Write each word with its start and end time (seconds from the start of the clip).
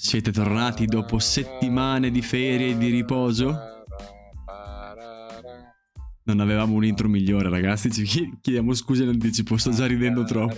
Siete 0.00 0.30
tornati 0.30 0.86
dopo 0.86 1.18
settimane 1.18 2.12
di 2.12 2.22
ferie 2.22 2.68
e 2.68 2.78
di 2.78 2.88
riposo? 2.88 3.84
Non 6.22 6.38
avevamo 6.38 6.74
un 6.74 6.84
intro 6.84 7.08
migliore, 7.08 7.50
ragazzi. 7.50 7.90
Ci 7.90 8.38
chiediamo 8.40 8.74
scusa 8.74 9.02
in 9.02 9.08
anticipo, 9.08 9.56
sto 9.56 9.72
già 9.72 9.86
ridendo 9.86 10.22
troppo. 10.22 10.54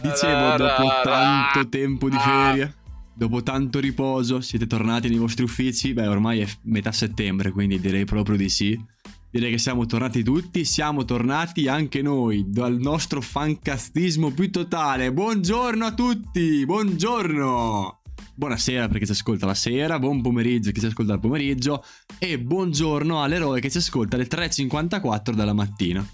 Dicevo, 0.00 0.56
dopo 0.56 0.88
tanto 1.04 1.68
tempo 1.68 2.08
di 2.08 2.16
ferie, 2.16 2.76
dopo 3.14 3.42
tanto 3.42 3.78
riposo, 3.78 4.40
siete 4.40 4.66
tornati 4.66 5.10
nei 5.10 5.18
vostri 5.18 5.44
uffici? 5.44 5.92
Beh, 5.92 6.06
ormai 6.06 6.40
è 6.40 6.46
metà 6.62 6.92
settembre, 6.92 7.52
quindi 7.52 7.78
direi 7.78 8.06
proprio 8.06 8.38
di 8.38 8.48
sì. 8.48 8.82
Direi 9.30 9.50
che 9.50 9.58
siamo 9.58 9.84
tornati 9.84 10.22
tutti, 10.22 10.64
siamo 10.64 11.04
tornati 11.04 11.68
anche 11.68 12.00
noi 12.00 12.46
dal 12.48 12.78
nostro 12.78 13.20
fancastismo 13.20 14.30
più 14.30 14.50
totale. 14.50 15.12
Buongiorno 15.12 15.84
a 15.84 15.92
tutti, 15.92 16.64
buongiorno! 16.64 17.97
Buonasera 18.38 18.86
perché 18.86 19.04
ci 19.04 19.10
ascolta 19.10 19.46
la 19.46 19.54
sera, 19.54 19.98
buon 19.98 20.22
pomeriggio 20.22 20.70
chi 20.70 20.78
ci 20.78 20.86
ascolta 20.86 21.14
il 21.14 21.18
pomeriggio 21.18 21.84
e 22.20 22.38
buongiorno 22.38 23.20
all'eroe 23.20 23.58
che 23.58 23.68
ci 23.68 23.78
ascolta 23.78 24.14
alle 24.14 24.28
3.54 24.28 25.32
della 25.32 25.52
mattina. 25.52 26.06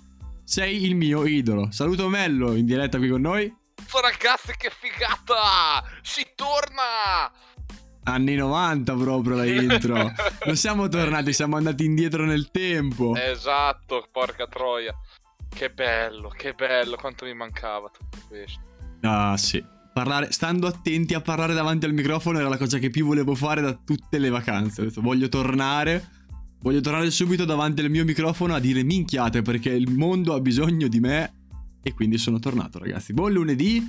Sei 0.42 0.84
il 0.84 0.94
mio 0.94 1.26
idolo. 1.26 1.70
Saluto 1.70 2.08
Mello 2.08 2.54
in 2.54 2.64
diretta 2.64 2.96
qui 2.96 3.10
con 3.10 3.20
noi. 3.20 3.54
Oh, 3.92 4.00
ragazzi 4.00 4.54
che 4.56 4.70
figata! 4.70 5.84
Si 6.00 6.26
torna! 6.34 7.30
Anni 8.04 8.34
90 8.36 8.94
proprio 8.94 9.36
la 9.36 9.44
intro. 9.44 9.94
non 10.46 10.56
siamo 10.56 10.88
tornati, 10.88 11.30
siamo 11.34 11.56
andati 11.56 11.84
indietro 11.84 12.24
nel 12.24 12.50
tempo. 12.50 13.14
Esatto, 13.16 14.08
porca 14.10 14.46
troia. 14.46 14.94
Che 15.46 15.70
bello, 15.70 16.30
che 16.30 16.54
bello, 16.54 16.96
quanto 16.96 17.26
mi 17.26 17.34
mancava 17.34 17.90
tutto 17.90 18.18
questo. 18.28 18.60
Ah 19.02 19.36
sì, 19.36 19.62
Parlare, 19.94 20.32
stando 20.32 20.66
attenti 20.66 21.14
a 21.14 21.20
parlare 21.20 21.54
davanti 21.54 21.86
al 21.86 21.92
microfono 21.92 22.40
era 22.40 22.48
la 22.48 22.58
cosa 22.58 22.78
che 22.78 22.90
più 22.90 23.06
volevo 23.06 23.36
fare 23.36 23.60
da 23.60 23.74
tutte 23.74 24.18
le 24.18 24.28
vacanze. 24.28 24.82
Detto, 24.82 25.00
voglio 25.00 25.28
tornare, 25.28 26.04
voglio 26.62 26.80
tornare 26.80 27.12
subito 27.12 27.44
davanti 27.44 27.80
al 27.80 27.90
mio 27.90 28.04
microfono 28.04 28.54
a 28.54 28.58
dire 28.58 28.82
minchiate 28.82 29.42
perché 29.42 29.70
il 29.70 29.92
mondo 29.92 30.34
ha 30.34 30.40
bisogno 30.40 30.88
di 30.88 30.98
me. 30.98 31.34
E 31.80 31.94
quindi 31.94 32.18
sono 32.18 32.40
tornato, 32.40 32.80
ragazzi. 32.80 33.12
Buon 33.12 33.34
lunedì 33.34 33.88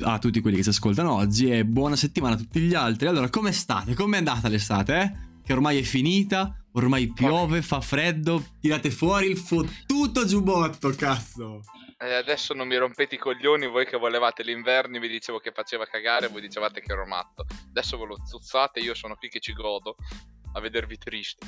a 0.00 0.18
tutti 0.18 0.40
quelli 0.40 0.58
che 0.58 0.62
ci 0.62 0.68
ascoltano 0.68 1.14
oggi 1.14 1.48
e 1.50 1.64
buona 1.64 1.96
settimana 1.96 2.34
a 2.34 2.38
tutti 2.38 2.60
gli 2.60 2.74
altri. 2.74 3.06
Allora, 3.06 3.30
come 3.30 3.52
state? 3.52 3.94
Come 3.94 4.16
è 4.16 4.18
andata 4.18 4.46
l'estate, 4.48 5.00
eh? 5.00 5.12
Che 5.42 5.52
ormai 5.54 5.78
è 5.78 5.82
finita, 5.82 6.54
ormai 6.72 7.14
piove, 7.14 7.62
fa 7.62 7.80
freddo, 7.80 8.44
tirate 8.60 8.90
fuori 8.90 9.30
il 9.30 9.38
fottuto 9.38 10.26
giubbotto, 10.26 10.90
cazzo. 10.90 11.62
E 12.02 12.14
adesso 12.14 12.54
non 12.54 12.66
mi 12.66 12.78
rompete 12.78 13.16
i 13.16 13.18
coglioni, 13.18 13.66
voi 13.66 13.84
che 13.84 13.98
volevate 13.98 14.42
l'inverno, 14.42 14.98
vi 14.98 15.06
dicevo 15.06 15.38
che 15.38 15.52
faceva 15.52 15.84
cagare, 15.84 16.28
voi 16.28 16.40
dicevate 16.40 16.80
che 16.80 16.92
ero 16.92 17.04
matto. 17.04 17.44
Adesso 17.68 17.98
ve 17.98 18.06
lo 18.06 18.16
zuzzate, 18.24 18.80
io 18.80 18.94
sono 18.94 19.16
qui 19.16 19.28
che 19.28 19.38
ci 19.38 19.52
godo 19.52 19.96
a 20.54 20.60
vedervi 20.60 20.96
triste. 20.96 21.46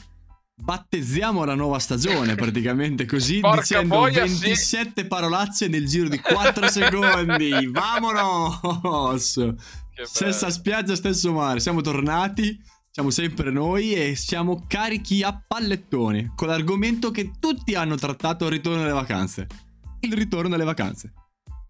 Battezziamo 0.54 1.44
la 1.44 1.54
nuova 1.54 1.78
stagione 1.78 2.34
praticamente 2.36 3.06
così 3.06 3.40
Porca 3.40 3.60
dicendo 3.60 3.96
boia, 3.96 4.24
27 4.24 4.92
sì. 4.94 5.06
parolacce 5.06 5.68
nel 5.68 5.86
giro 5.86 6.10
di 6.10 6.20
4 6.20 6.68
secondi. 6.68 7.68
Vamonos! 7.68 9.54
Stessa 10.02 10.50
spiaggia, 10.50 10.94
stesso 10.94 11.32
mare. 11.32 11.60
Siamo 11.60 11.80
tornati, 11.80 12.62
siamo 12.90 13.08
sempre 13.08 13.50
noi 13.50 13.94
e 13.94 14.16
siamo 14.16 14.66
carichi 14.68 15.22
a 15.22 15.42
pallettoni 15.48 16.32
con 16.36 16.48
l'argomento 16.48 17.10
che 17.10 17.30
tutti 17.40 17.74
hanno 17.74 17.96
trattato 17.96 18.44
al 18.44 18.50
ritorno 18.50 18.82
alle 18.82 18.92
vacanze 18.92 19.70
il 20.02 20.12
ritorno 20.14 20.54
alle 20.54 20.64
vacanze. 20.64 21.12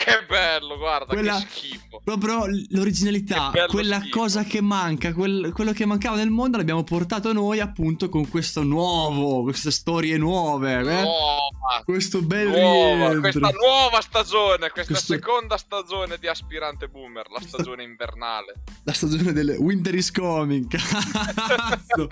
Che 0.03 0.25
bello, 0.27 0.78
guarda, 0.78 1.06
quella, 1.06 1.39
che 1.39 1.47
schifo. 1.48 2.00
Proprio 2.03 2.47
l'originalità, 2.70 3.53
quella 3.69 4.00
schifo. 4.00 4.19
cosa 4.19 4.42
che 4.42 4.61
manca, 4.61 5.12
quel, 5.12 5.53
quello 5.53 5.72
che 5.72 5.86
mancava 5.86 6.17
nel 6.17 6.31
mondo 6.31 6.56
l'abbiamo 6.56 6.83
portato 6.83 7.33
noi 7.33 7.61
appunto 7.61 8.09
con 8.09 8.28
questo 8.28 8.64
nuovo, 8.64 9.43
queste 9.43 9.71
storie 9.71 10.16
nuove. 10.16 10.81
Eh? 10.81 10.82
Nuova, 10.82 11.82
questo 11.84 12.21
bel 12.21 12.49
nuova, 12.49 13.10
rientro. 13.10 13.21
Questa 13.21 13.50
nuova 13.50 14.00
stagione, 14.00 14.71
questa 14.71 14.93
questo... 14.93 15.12
seconda 15.12 15.56
stagione 15.56 16.16
di 16.19 16.26
Aspirante 16.26 16.88
Boomer, 16.88 17.31
la 17.31 17.41
stagione 17.41 17.84
invernale. 17.84 18.55
La 18.82 18.93
stagione 18.93 19.32
del 19.32 19.56
Winter 19.60 19.94
is 19.94 20.10
Coming, 20.10 20.66
cazzo. 20.66 22.09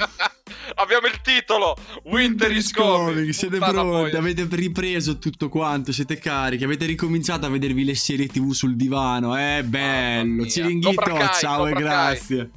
Abbiamo 0.77 1.07
il 1.07 1.21
titolo 1.23 1.77
Winter, 2.05 2.13
Winter 2.13 2.53
is 2.53 2.73
Coming. 2.73 3.15
coming. 3.15 3.31
Siete 3.31 3.59
pronti, 3.59 4.17
avete 4.17 4.47
ripreso 4.51 5.19
tutto 5.19 5.49
quanto, 5.49 5.91
siete 5.93 6.19
carichi, 6.19 6.63
avete 6.63 6.87
ricominciato 6.87 7.47
a 7.47 7.49
vedervi 7.49 7.80
guardavi 7.81 7.85
le 7.85 7.95
serie 7.95 8.27
tv 8.27 8.53
sul 8.53 8.77
divano. 8.77 9.37
Eh, 9.37 9.65
bello. 9.65 10.47
Ciringhito, 10.47 11.03
ciao 11.39 11.67
e 11.67 11.73
grazie. 11.73 12.51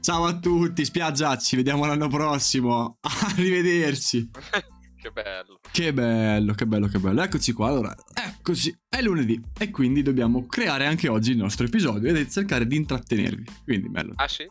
Ciao 0.00 0.24
a 0.24 0.36
tutti, 0.38 0.84
spiaggia, 0.84 1.36
ci 1.38 1.56
vediamo 1.56 1.84
l'anno 1.84 2.08
prossimo. 2.08 2.98
Arrivederci. 3.36 4.30
che 5.00 5.10
bello. 5.10 5.60
Che 5.70 5.92
bello, 5.92 6.54
che 6.54 6.66
bello, 6.66 6.88
che 6.88 6.98
bello. 6.98 7.22
Eccoci 7.22 7.52
qua, 7.52 7.68
allora, 7.68 7.94
eccoci, 8.12 8.76
è 8.88 9.00
lunedì 9.00 9.40
e 9.58 9.70
quindi 9.70 10.02
dobbiamo 10.02 10.46
creare 10.46 10.86
anche 10.86 11.08
oggi 11.08 11.32
il 11.32 11.36
nostro 11.36 11.66
episodio 11.66 12.12
e 12.14 12.28
cercare 12.28 12.66
di 12.66 12.76
intrattenervi. 12.76 13.44
Quindi, 13.64 13.88
bello. 13.88 14.12
Ah 14.16 14.28
sì? 14.28 14.44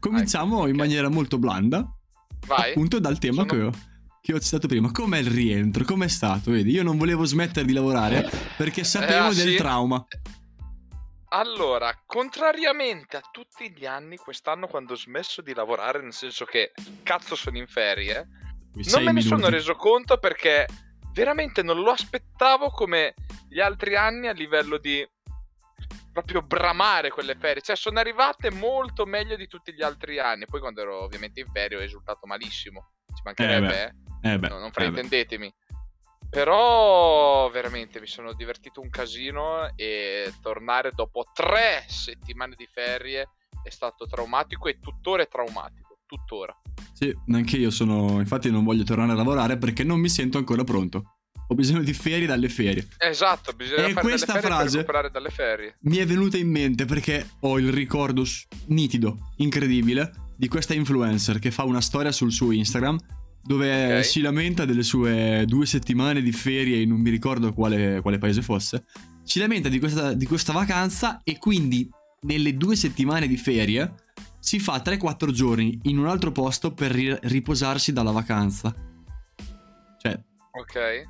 Cominciamo 0.00 0.62
ah, 0.62 0.68
in 0.68 0.76
maniera 0.76 1.08
molto 1.08 1.38
blanda. 1.38 1.88
Vai. 2.46 2.70
Appunto 2.70 2.98
dal 2.98 3.18
tema 3.18 3.44
Sono... 3.46 3.46
che 3.46 3.60
ho 3.60 3.72
che 4.26 4.34
ho 4.34 4.40
citato 4.40 4.66
prima. 4.66 4.90
Com'è 4.90 5.18
il 5.18 5.30
rientro? 5.30 5.84
Com'è 5.84 6.08
stato? 6.08 6.50
Vedi, 6.50 6.72
io 6.72 6.82
non 6.82 6.98
volevo 6.98 7.24
smettere 7.24 7.64
di 7.64 7.72
lavorare 7.72 8.28
perché 8.56 8.82
sapevo 8.82 9.30
eh, 9.30 9.34
del 9.34 9.50
sì. 9.50 9.56
trauma. 9.56 10.04
Allora, 11.28 11.96
contrariamente 12.04 13.16
a 13.16 13.22
tutti 13.30 13.70
gli 13.70 13.86
anni, 13.86 14.16
quest'anno 14.16 14.66
quando 14.66 14.94
ho 14.94 14.96
smesso 14.96 15.42
di 15.42 15.54
lavorare, 15.54 16.02
nel 16.02 16.12
senso 16.12 16.44
che 16.44 16.72
cazzo 17.04 17.36
sono 17.36 17.56
in 17.56 17.68
ferie, 17.68 18.26
non 18.90 19.04
me 19.04 19.12
ne 19.12 19.20
sono 19.20 19.48
reso 19.48 19.76
conto 19.76 20.18
perché 20.18 20.66
veramente 21.12 21.62
non 21.62 21.80
lo 21.80 21.92
aspettavo 21.92 22.70
come 22.70 23.14
gli 23.48 23.60
altri 23.60 23.94
anni 23.94 24.26
a 24.26 24.32
livello 24.32 24.78
di 24.78 25.08
proprio 26.12 26.42
bramare 26.42 27.10
quelle 27.10 27.36
ferie. 27.36 27.62
Cioè, 27.62 27.76
sono 27.76 28.00
arrivate 28.00 28.50
molto 28.50 29.06
meglio 29.06 29.36
di 29.36 29.46
tutti 29.46 29.72
gli 29.72 29.82
altri 29.82 30.18
anni. 30.18 30.46
Poi, 30.46 30.58
quando 30.58 30.80
ero 30.80 31.04
ovviamente 31.04 31.38
in 31.38 31.46
ferie, 31.52 31.76
ho 31.76 31.82
esultato 31.82 32.26
malissimo. 32.26 32.90
Ci 33.14 33.22
mancherebbe, 33.22 33.84
eh. 33.84 34.06
Eh. 34.30 34.34
Eh 34.34 34.38
beh, 34.38 34.48
no, 34.48 34.58
non 34.58 34.72
fraintendetemi. 34.72 35.46
Eh 35.46 35.54
Però 36.28 37.48
veramente 37.50 38.00
mi 38.00 38.06
sono 38.06 38.32
divertito 38.34 38.80
un 38.80 38.90
casino 38.90 39.70
e 39.76 40.32
tornare 40.42 40.92
dopo 40.94 41.26
tre 41.32 41.84
settimane 41.88 42.54
di 42.56 42.68
ferie 42.70 43.28
è 43.62 43.70
stato 43.70 44.06
traumatico 44.06 44.68
e 44.68 44.78
tuttora 44.80 45.22
è 45.22 45.28
traumatico, 45.28 45.98
tuttora. 46.06 46.54
Sì, 46.92 47.14
anche 47.32 47.56
io 47.56 47.70
sono, 47.70 48.20
infatti 48.20 48.50
non 48.50 48.64
voglio 48.64 48.84
tornare 48.84 49.12
a 49.12 49.14
lavorare 49.14 49.56
perché 49.56 49.82
non 49.84 50.00
mi 50.00 50.08
sento 50.08 50.38
ancora 50.38 50.64
pronto. 50.64 51.16
Ho 51.48 51.54
bisogno 51.54 51.82
di 51.82 51.92
ferie 51.92 52.26
dalle 52.26 52.48
ferie. 52.48 52.88
Esatto, 52.98 53.52
bisogna 53.52 53.86
e 53.86 53.92
fare 53.92 54.06
questa 54.06 54.32
delle 54.32 54.48
ferie 54.48 54.56
frase 54.56 54.84
per 54.84 55.10
dalle 55.10 55.30
ferie. 55.30 55.76
Mi 55.82 55.98
è 55.98 56.06
venuta 56.06 56.36
in 56.36 56.50
mente 56.50 56.86
perché 56.86 57.28
ho 57.40 57.58
il 57.58 57.72
ricordo 57.72 58.24
nitido, 58.66 59.32
incredibile, 59.36 60.12
di 60.36 60.48
questa 60.48 60.74
influencer 60.74 61.38
che 61.38 61.50
fa 61.50 61.64
una 61.64 61.80
storia 61.80 62.12
sul 62.12 62.32
suo 62.32 62.50
Instagram 62.50 62.98
dove 63.46 63.84
okay. 63.84 64.04
si 64.04 64.20
lamenta 64.20 64.64
delle 64.64 64.82
sue 64.82 65.44
due 65.46 65.66
settimane 65.66 66.20
di 66.20 66.32
ferie 66.32 66.80
in 66.80 66.88
non 66.88 67.00
mi 67.00 67.10
ricordo 67.10 67.52
quale, 67.52 68.00
quale 68.00 68.18
paese 68.18 68.42
fosse. 68.42 68.84
Si 69.22 69.38
lamenta 69.38 69.68
di 69.68 69.78
questa, 69.78 70.12
di 70.12 70.26
questa, 70.26 70.52
vacanza 70.52 71.20
e 71.22 71.38
quindi 71.38 71.88
nelle 72.22 72.56
due 72.56 72.76
settimane 72.76 73.26
di 73.26 73.36
ferie 73.36 73.94
si 74.38 74.58
fa 74.58 74.76
3-4 74.76 75.30
giorni 75.30 75.78
in 75.84 75.98
un 75.98 76.06
altro 76.06 76.32
posto 76.32 76.72
per 76.72 76.90
ri- 76.90 77.18
riposarsi 77.22 77.92
dalla 77.92 78.12
vacanza. 78.12 78.74
Cioè... 79.98 80.20
Ok. 80.52 81.02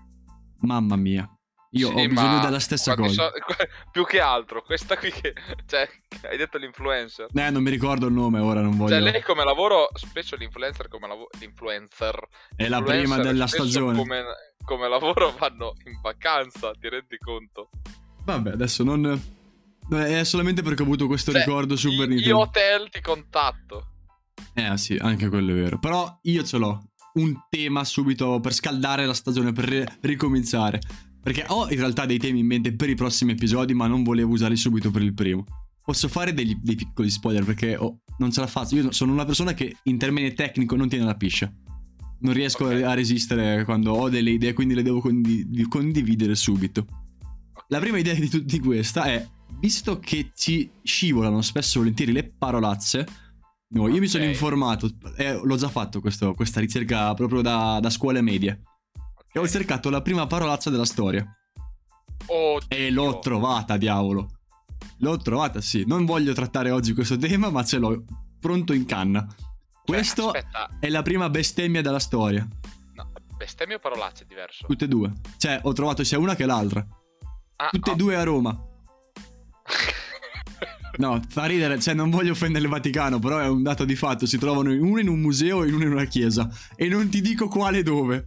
Mamma 0.60 0.96
mia. 0.96 1.35
Io 1.76 1.88
sì, 1.88 1.94
ho 1.94 2.08
bisogno 2.08 2.40
della 2.40 2.58
stessa 2.58 2.94
cosa. 2.94 3.30
So, 3.30 3.32
più 3.92 4.04
che 4.04 4.20
altro, 4.20 4.62
questa 4.62 4.96
qui 4.96 5.10
che. 5.10 5.34
Cioè, 5.66 5.88
hai 6.28 6.36
detto 6.36 6.58
l'influencer. 6.58 7.28
Eh, 7.34 7.50
non 7.50 7.62
mi 7.62 7.70
ricordo 7.70 8.06
il 8.06 8.12
nome, 8.12 8.40
ora 8.40 8.60
non 8.60 8.76
voglio. 8.76 8.90
Cioè, 8.90 9.00
lei 9.00 9.22
come 9.22 9.44
lavoro, 9.44 9.88
spesso 9.94 10.36
l'influencer 10.36 10.88
come 10.88 11.06
lavoro. 11.06 11.28
L'influencer. 11.38 12.28
È 12.54 12.68
la 12.68 12.82
prima 12.82 13.18
della 13.18 13.46
stagione. 13.46 13.96
Come, 13.96 14.24
come 14.64 14.88
lavoro 14.88 15.34
vanno 15.38 15.74
in 15.84 16.00
vacanza, 16.00 16.72
ti 16.72 16.88
rendi 16.88 17.18
conto? 17.18 17.70
Vabbè, 18.24 18.52
adesso 18.52 18.82
non. 18.82 19.34
È 19.88 20.24
solamente 20.24 20.62
perché 20.62 20.82
ho 20.82 20.84
avuto 20.84 21.06
questo 21.06 21.30
cioè, 21.30 21.42
ricordo 21.42 21.76
super 21.76 22.08
nitido. 22.08 22.28
Io 22.28 22.38
hotel 22.38 22.88
ti 22.90 23.00
contatto. 23.00 23.90
Eh 24.54 24.76
sì, 24.76 24.96
anche 25.00 25.28
quello 25.28 25.52
è 25.52 25.54
vero. 25.54 25.78
Però 25.78 26.18
io 26.22 26.42
ce 26.42 26.56
l'ho. 26.56 26.90
Un 27.14 27.34
tema 27.48 27.84
subito 27.84 28.40
per 28.40 28.52
scaldare 28.52 29.06
la 29.06 29.14
stagione, 29.14 29.52
per 29.52 29.98
ricominciare. 30.00 30.80
Perché 31.26 31.44
ho 31.48 31.68
in 31.68 31.78
realtà 31.78 32.06
dei 32.06 32.18
temi 32.18 32.38
in 32.38 32.46
mente 32.46 32.72
per 32.72 32.88
i 32.88 32.94
prossimi 32.94 33.32
episodi, 33.32 33.74
ma 33.74 33.88
non 33.88 34.04
volevo 34.04 34.30
usarli 34.30 34.56
subito 34.56 34.92
per 34.92 35.02
il 35.02 35.12
primo. 35.12 35.44
Posso 35.84 36.06
fare 36.06 36.32
degli, 36.32 36.56
dei 36.62 36.76
piccoli 36.76 37.10
spoiler 37.10 37.44
perché 37.44 37.74
oh, 37.74 38.02
non 38.18 38.30
ce 38.30 38.38
la 38.38 38.46
faccio. 38.46 38.76
Io 38.76 38.92
sono 38.92 39.10
una 39.10 39.24
persona 39.24 39.52
che 39.52 39.78
in 39.82 39.98
termini 39.98 40.32
tecnico 40.34 40.76
non 40.76 40.88
tiene 40.88 41.04
la 41.04 41.16
piscia. 41.16 41.52
Non 42.20 42.32
riesco 42.32 42.66
okay. 42.66 42.82
a 42.82 42.94
resistere 42.94 43.64
quando 43.64 43.92
ho 43.94 44.08
delle 44.08 44.30
idee, 44.30 44.52
quindi 44.52 44.74
le 44.74 44.84
devo 44.84 45.00
condi- 45.00 45.66
condividere 45.68 46.36
subito. 46.36 46.86
La 47.70 47.80
prima 47.80 47.98
idea 47.98 48.14
di, 48.14 48.44
di 48.44 48.60
questa 48.60 49.06
è 49.06 49.28
visto 49.58 49.98
che 49.98 50.30
ci 50.32 50.70
scivolano 50.80 51.42
spesso 51.42 51.78
e 51.78 51.80
volentieri 51.80 52.12
le 52.12 52.34
parolazze, 52.38 53.04
no, 53.70 53.80
io 53.80 53.88
okay. 53.88 53.98
mi 53.98 54.06
sono 54.06 54.22
informato, 54.22 54.88
eh, 55.16 55.40
l'ho 55.42 55.56
già 55.56 55.70
fatto 55.70 56.00
questo, 56.00 56.34
questa 56.34 56.60
ricerca 56.60 57.12
proprio 57.14 57.40
da, 57.40 57.80
da 57.80 57.90
scuole 57.90 58.20
medie. 58.20 58.62
E 59.36 59.38
ho 59.38 59.46
cercato 59.46 59.90
la 59.90 60.00
prima 60.00 60.26
parolazza 60.26 60.70
della 60.70 60.86
storia. 60.86 61.22
Oddio. 62.24 62.74
E 62.74 62.90
l'ho 62.90 63.18
trovata, 63.18 63.76
diavolo. 63.76 64.30
L'ho 65.00 65.18
trovata, 65.18 65.60
sì. 65.60 65.84
Non 65.86 66.06
voglio 66.06 66.32
trattare 66.32 66.70
oggi 66.70 66.94
questo 66.94 67.18
tema, 67.18 67.50
ma 67.50 67.62
ce 67.62 67.76
l'ho 67.76 68.02
pronto 68.40 68.72
in 68.72 68.86
canna. 68.86 69.26
Cioè, 69.28 69.84
questo 69.84 70.30
aspetta. 70.30 70.78
è 70.80 70.88
la 70.88 71.02
prima 71.02 71.28
bestemmia 71.28 71.82
della 71.82 71.98
storia. 71.98 72.48
No, 72.94 73.12
bestemmia 73.36 73.76
o 73.76 73.78
parolacce 73.78 74.22
è 74.22 74.26
diverso? 74.26 74.64
Tutte 74.66 74.86
e 74.86 74.88
due. 74.88 75.12
Cioè, 75.36 75.60
ho 75.64 75.72
trovato 75.74 76.02
sia 76.02 76.18
una 76.18 76.34
che 76.34 76.46
l'altra. 76.46 76.86
Ah, 77.56 77.68
Tutte 77.68 77.90
e 77.90 77.92
oh. 77.92 77.96
due 77.96 78.16
a 78.16 78.22
Roma. 78.22 78.58
No, 80.98 81.20
fa 81.28 81.44
ridere, 81.44 81.78
cioè 81.78 81.92
non 81.92 82.08
voglio 82.08 82.32
offendere 82.32 82.64
il 82.64 82.70
Vaticano, 82.70 83.18
però 83.18 83.38
è 83.38 83.46
un 83.46 83.62
dato 83.62 83.84
di 83.84 83.94
fatto, 83.94 84.24
si 84.24 84.38
trovano 84.38 84.70
uno 84.70 84.98
in 84.98 85.08
un 85.08 85.20
museo 85.20 85.62
e 85.62 85.70
uno 85.70 85.84
in 85.84 85.92
una 85.92 86.06
chiesa. 86.06 86.48
E 86.74 86.88
non 86.88 87.10
ti 87.10 87.20
dico 87.20 87.48
quale 87.48 87.82
dove. 87.82 88.24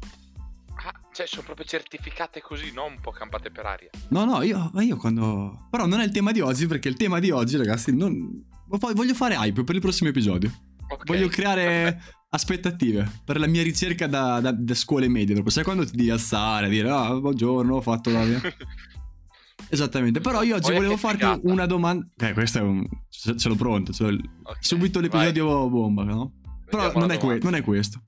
Cioè, 1.20 1.28
sono 1.28 1.44
proprio 1.44 1.66
certificate 1.66 2.40
così, 2.40 2.72
non 2.72 2.94
un 2.94 3.00
po' 3.02 3.12
campate 3.12 3.52
per 3.52 3.66
aria. 3.66 3.90
No, 4.08 4.24
no, 4.24 4.42
io, 4.42 4.72
io 4.76 4.96
quando... 4.96 5.68
Però 5.70 5.86
non 5.86 6.00
è 6.00 6.06
il 6.06 6.12
tema 6.12 6.32
di 6.32 6.40
oggi, 6.40 6.66
perché 6.66 6.88
il 6.88 6.96
tema 6.96 7.20
di 7.20 7.30
oggi, 7.30 7.58
ragazzi, 7.58 7.94
non... 7.94 8.42
Voglio 8.68 9.14
fare 9.14 9.36
hype 9.36 9.66
per 9.66 9.76
il 9.76 9.82
prossimo 9.82 10.08
episodio. 10.08 10.50
Okay. 10.88 11.04
Voglio 11.06 11.28
creare 11.28 12.02
aspettative 12.32 13.20
per 13.26 13.38
la 13.38 13.48
mia 13.48 13.64
ricerca 13.64 14.08
da, 14.08 14.40
da, 14.40 14.54
da 14.54 14.74
scuole 14.74 15.10
medie. 15.10 15.34
Proprio. 15.34 15.52
Sai 15.52 15.66
quando 15.66 15.86
ti 15.86 15.98
devi 15.98 16.10
alzare, 16.10 16.70
dire, 16.70 16.90
ah, 16.90 17.14
buongiorno, 17.14 17.76
ho 17.76 17.82
fatto 17.82 18.12
la 18.12 18.24
mia... 18.24 18.42
Esattamente, 19.68 20.22
però 20.22 20.42
io 20.42 20.56
oggi 20.56 20.68
Poi 20.68 20.76
volevo 20.76 20.96
farti 20.96 21.18
figata. 21.18 21.42
una 21.44 21.66
domanda. 21.66 22.06
Eh, 22.16 22.32
questo 22.32 22.60
è 22.60 22.62
un. 22.62 22.88
Ce, 23.10 23.36
ce 23.36 23.50
l'ho 23.50 23.56
pronto. 23.56 23.92
Ce 23.92 24.04
l'ho... 24.04 24.18
Okay, 24.44 24.58
subito 24.62 25.02
l'episodio 25.02 25.48
vai. 25.48 25.70
bomba, 25.70 26.04
no? 26.04 26.32
Però 26.66 26.94
non 26.94 27.12
è, 27.12 27.18
que- 27.18 27.40
non 27.44 27.56
è, 27.56 27.62
questo 27.62 28.02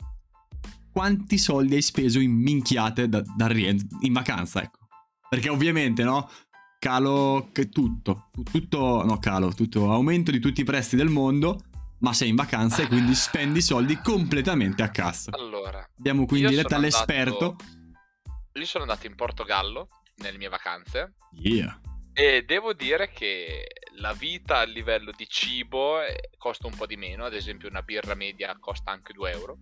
quanti 0.91 1.37
soldi 1.37 1.75
hai 1.75 1.81
speso 1.81 2.19
in 2.19 2.31
minchiate 2.31 3.07
da, 3.07 3.23
dal 3.35 3.49
rientro, 3.49 3.87
in 4.01 4.13
vacanza, 4.13 4.61
ecco. 4.61 4.79
Perché 5.29 5.49
ovviamente, 5.49 6.03
no? 6.03 6.29
Calo 6.79 7.49
tutto, 7.71 8.29
tutto, 8.51 9.03
no 9.03 9.17
calo, 9.19 9.53
tutto, 9.53 9.91
aumento 9.91 10.31
di 10.31 10.39
tutti 10.39 10.61
i 10.61 10.65
prestiti 10.65 10.97
del 10.97 11.11
mondo, 11.11 11.61
ma 11.99 12.11
sei 12.11 12.29
in 12.29 12.35
vacanza 12.35 12.81
e 12.81 12.87
quindi 12.87 13.13
spendi 13.13 13.61
soldi 13.61 13.97
completamente 13.97 14.81
a 14.81 14.89
cassa. 14.89 15.31
Allora, 15.33 15.87
abbiamo 15.97 16.25
quindi 16.25 16.55
letto 16.55 16.75
all'esperto. 16.75 17.55
Io 18.53 18.65
sono 18.65 18.83
andato 18.83 19.07
in 19.07 19.15
Portogallo 19.15 19.87
nelle 20.15 20.37
mie 20.37 20.49
vacanze. 20.49 21.13
Yeah. 21.33 21.79
E 22.13 22.43
devo 22.43 22.73
dire 22.73 23.11
che 23.11 23.67
la 23.99 24.13
vita 24.13 24.57
a 24.57 24.63
livello 24.63 25.11
di 25.15 25.27
cibo 25.27 26.01
eh, 26.01 26.29
costa 26.37 26.67
un 26.67 26.75
po' 26.75 26.85
di 26.85 26.97
meno, 26.97 27.25
ad 27.25 27.33
esempio 27.33 27.69
una 27.69 27.81
birra 27.81 28.15
media 28.15 28.57
costa 28.59 28.91
anche 28.91 29.13
2 29.13 29.31
euro. 29.31 29.57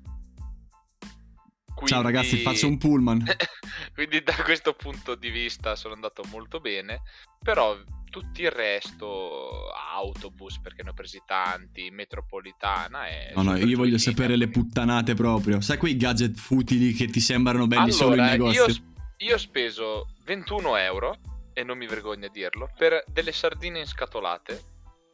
Quindi... 1.74 1.88
Ciao 1.88 2.01
ragazzi, 2.01 2.38
faccio 2.38 2.68
un 2.68 2.77
pullman. 2.77 3.24
Quindi 3.94 4.21
da 4.21 4.36
questo 4.44 4.74
punto 4.74 5.16
di 5.16 5.30
vista 5.30 5.75
sono 5.75 5.94
andato 5.94 6.24
molto 6.30 6.60
bene, 6.60 7.01
però 7.42 7.77
tutto 8.10 8.42
il 8.42 8.51
resto, 8.51 9.69
autobus 9.71 10.60
perché 10.60 10.83
ne 10.83 10.89
ho 10.89 10.94
presi 10.94 11.21
tanti, 11.25 11.89
metropolitana 11.92 13.07
e... 13.07 13.31
No, 13.36 13.44
no, 13.44 13.56
io 13.56 13.77
voglio 13.77 13.98
sapere 13.98 14.36
le 14.36 14.50
puttanate 14.50 15.13
proprio. 15.13 15.62
Sai 15.62 15.77
quei 15.77 15.95
gadget 15.95 16.36
futili 16.36 16.94
che 16.94 17.07
ti 17.07 17.19
sembrano 17.19 17.68
belli 17.68 17.92
allora, 17.92 17.98
solo 17.98 18.16
in 18.16 18.24
negozio? 18.24 18.66
Io, 18.66 18.75
io 19.18 19.36
ho 19.36 19.38
speso 19.38 20.16
21 20.25 20.75
euro, 20.77 21.18
e 21.60 21.63
non 21.63 21.77
mi 21.77 21.88
vergogno 21.88 22.27
a 22.27 22.30
dirlo, 22.30 22.69
per 22.77 23.04
delle 23.12 23.33
sardine 23.33 23.80
inscatolate 23.80 24.63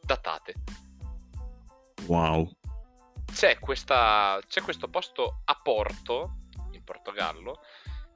datate. 0.00 0.54
Wow. 2.06 2.50
C'è, 3.32 3.58
questa, 3.58 4.38
c'è 4.46 4.62
questo 4.62 4.88
posto 4.88 5.40
a 5.44 5.60
Porto 5.60 6.36
Portogallo, 6.86 7.60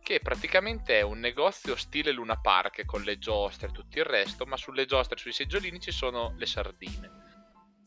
che 0.00 0.20
praticamente 0.20 0.98
è 0.98 1.02
un 1.02 1.18
negozio 1.18 1.76
stile 1.76 2.12
Luna 2.12 2.40
Park 2.40 2.86
con 2.86 3.02
le 3.02 3.18
giostre 3.18 3.68
e 3.68 3.72
tutto 3.72 3.98
il 3.98 4.04
resto, 4.04 4.46
ma 4.46 4.56
sulle 4.56 4.86
giostre 4.86 5.18
sui 5.18 5.32
seggiolini 5.32 5.80
ci 5.80 5.90
sono 5.90 6.32
le 6.38 6.46
sardine, 6.46 7.10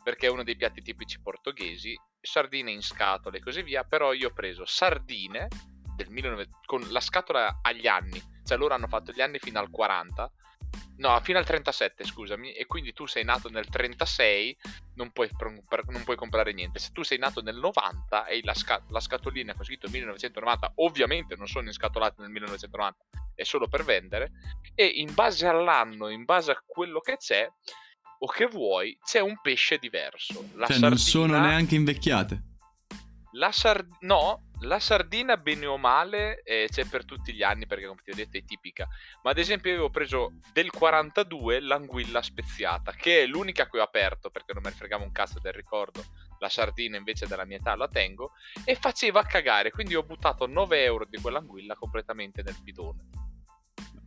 perché 0.04 0.28
è 0.28 0.30
uno 0.30 0.44
dei 0.44 0.56
piatti 0.56 0.82
tipici 0.82 1.20
portoghesi, 1.22 1.98
sardine 2.22 2.72
in 2.72 2.84
scatole 2.84 3.38
e 3.38 3.42
così 3.42 3.64
via, 3.64 3.84
però 3.84 4.14
io 4.14 4.28
ho 4.28 4.34
preso 4.34 4.66
sardine 4.66 5.48
del 5.96 6.08
19... 6.08 6.50
con 6.66 6.82
la 6.92 7.00
scatola 7.00 7.60
agli 7.62 7.88
anni, 7.88 8.22
cioè 8.44 8.58
loro 8.58 8.74
hanno 8.74 8.88
fatto 8.88 9.12
gli 9.12 9.22
anni 9.22 9.40
fino 9.40 9.60
al 9.60 9.70
40 9.70 10.32
No, 10.98 11.20
fino 11.22 11.40
al 11.40 11.46
37, 11.46 12.04
scusami. 12.04 12.54
E 12.54 12.66
quindi 12.66 12.94
tu 12.94 13.06
sei 13.06 13.24
nato 13.24 13.50
nel 13.50 13.68
36, 13.68 14.58
non 14.96 15.12
puoi, 15.12 15.30
non 15.40 16.04
puoi 16.04 16.16
comprare 16.16 16.54
niente. 16.54 16.80
Se 16.80 16.92
tu 16.92 17.04
sei 17.04 17.18
nato 17.18 17.42
nel 17.42 17.58
90 17.58 18.26
e 18.28 18.42
la, 18.44 18.54
sca- 18.54 18.84
la 18.90 19.00
scatolina 19.00 19.54
con 19.54 19.66
scritto 19.66 19.90
1990, 19.90 20.74
ovviamente 20.76 21.36
non 21.36 21.48
sono 21.48 21.68
inscatolate 21.68 22.22
nel 22.22 22.30
1990, 22.30 22.98
è 23.36 23.44
solo 23.44 23.68
per 23.68 23.84
vendere. 23.84 24.32
E 24.76 24.86
in 24.86 25.14
base 25.14 25.48
all'anno, 25.48 26.10
in 26.10 26.26
base 26.26 26.52
a 26.52 26.64
quello 26.66 27.00
che 27.00 27.18
c'è, 27.18 27.50
o 28.20 28.28
che 28.28 28.46
vuoi, 28.46 28.98
c'è 29.04 29.20
un 29.20 29.40
pesce 29.42 29.78
diverso. 29.78 30.50
La 30.54 30.68
cioè, 30.68 30.78
sardina... 30.78 30.90
non 30.90 30.98
sono 30.98 31.40
neanche 31.40 31.76
invecchiate. 31.76 32.42
La 33.34 33.52
sardina... 33.52 33.98
No, 34.02 34.52
la 34.64 34.80
sardina, 34.80 35.38
bene 35.38 35.66
o 35.66 35.78
male, 35.78 36.42
eh, 36.44 36.68
c'è 36.72 36.86
per 36.86 37.06
tutti 37.06 37.34
gli 37.34 37.44
anni 37.44 37.66
perché, 37.66 37.86
come 37.86 38.02
ti 38.04 38.12
ho 38.12 38.16
detto, 38.16 38.38
è 38.38 38.44
tipica. 38.44 38.88
Ma 39.24 39.32
ad 39.32 39.38
esempio, 39.38 39.70
io 39.70 39.76
avevo 39.78 39.92
preso 39.92 40.34
del 40.52 40.72
42 40.72 41.60
l'anguilla 41.60 42.22
speziata, 42.22 42.92
che 42.92 43.24
è 43.24 43.26
l'unica 43.26 43.70
che 43.70 43.80
ho 43.80 43.84
aperto 43.84 44.30
perché 44.30 44.54
non 44.54 44.64
me 44.64 44.70
ne 44.70 44.76
fregava 44.76 45.04
un 45.04 45.12
cazzo 45.12 45.40
del 45.40 45.54
ricordo. 45.54 46.04
La 46.40 46.50
sardina, 46.50 46.98
invece, 46.98 47.28
della 47.28 47.46
mia 47.46 47.58
età 47.58 47.76
la 47.76 47.88
tengo 47.88 48.32
e 48.66 48.76
faceva 48.76 49.24
cagare. 49.24 49.72
Quindi 49.72 49.96
ho 49.96 50.04
buttato 50.04 50.48
9 50.48 50.84
euro 50.84 51.06
di 51.10 51.18
quell'anguilla 51.18 51.76
completamente 51.76 52.42
nel 52.44 52.56
bidone. 52.62 53.10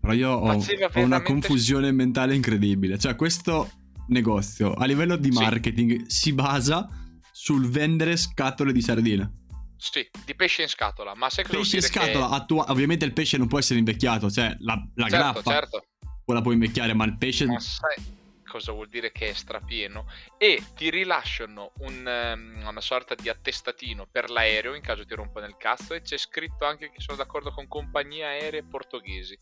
Però 0.00 0.12
io 0.12 0.30
ho, 0.30 0.52
ho 0.52 1.00
una 1.00 1.22
confusione 1.22 1.92
mentale 1.92 2.34
incredibile. 2.34 2.98
Cioè, 2.98 3.16
questo 3.16 3.70
negozio 4.08 4.72
a 4.74 4.84
livello 4.84 5.16
di 5.16 5.30
marketing 5.30 6.06
sì. 6.06 6.20
si 6.20 6.32
basa 6.32 6.88
sul 7.32 7.68
vendere 7.68 8.16
scatole 8.16 8.72
di 8.72 8.80
sardine. 8.80 9.44
Sì, 9.78 10.08
di 10.24 10.34
pesce 10.34 10.62
in 10.62 10.68
scatola, 10.68 11.14
ma 11.14 11.28
sai 11.28 11.44
cosa 11.44 11.58
Pesce 11.58 11.76
in 11.76 11.82
scatola, 11.82 12.28
che... 12.28 12.34
attua- 12.34 12.70
ovviamente 12.70 13.04
il 13.04 13.12
pesce 13.12 13.36
non 13.36 13.46
può 13.46 13.58
essere 13.58 13.78
invecchiato, 13.78 14.30
cioè 14.30 14.56
la, 14.60 14.74
la 14.94 15.08
certo, 15.08 15.16
grappa 15.16 15.50
certo. 15.50 15.84
la 16.24 16.40
può 16.40 16.52
invecchiare, 16.52 16.94
ma 16.94 17.04
il 17.04 17.16
pesce... 17.16 17.46
Ma 17.46 17.60
sai 17.60 18.14
cosa 18.46 18.72
vuol 18.72 18.88
dire 18.88 19.12
che 19.12 19.28
è 19.28 19.32
strapieno? 19.34 20.06
E 20.38 20.62
ti 20.74 20.88
rilasciano 20.88 21.72
un, 21.80 22.34
um, 22.34 22.66
una 22.66 22.80
sorta 22.80 23.14
di 23.14 23.28
attestatino 23.28 24.06
per 24.10 24.30
l'aereo 24.30 24.74
in 24.74 24.80
caso 24.80 25.04
ti 25.04 25.14
rompa 25.14 25.40
nel 25.40 25.56
cazzo 25.58 25.92
e 25.92 26.00
c'è 26.00 26.16
scritto 26.16 26.64
anche 26.64 26.90
che 26.90 27.00
sono 27.00 27.18
d'accordo 27.18 27.52
con 27.52 27.68
compagnie 27.68 28.24
aeree 28.24 28.64
portoghesi 28.64 29.38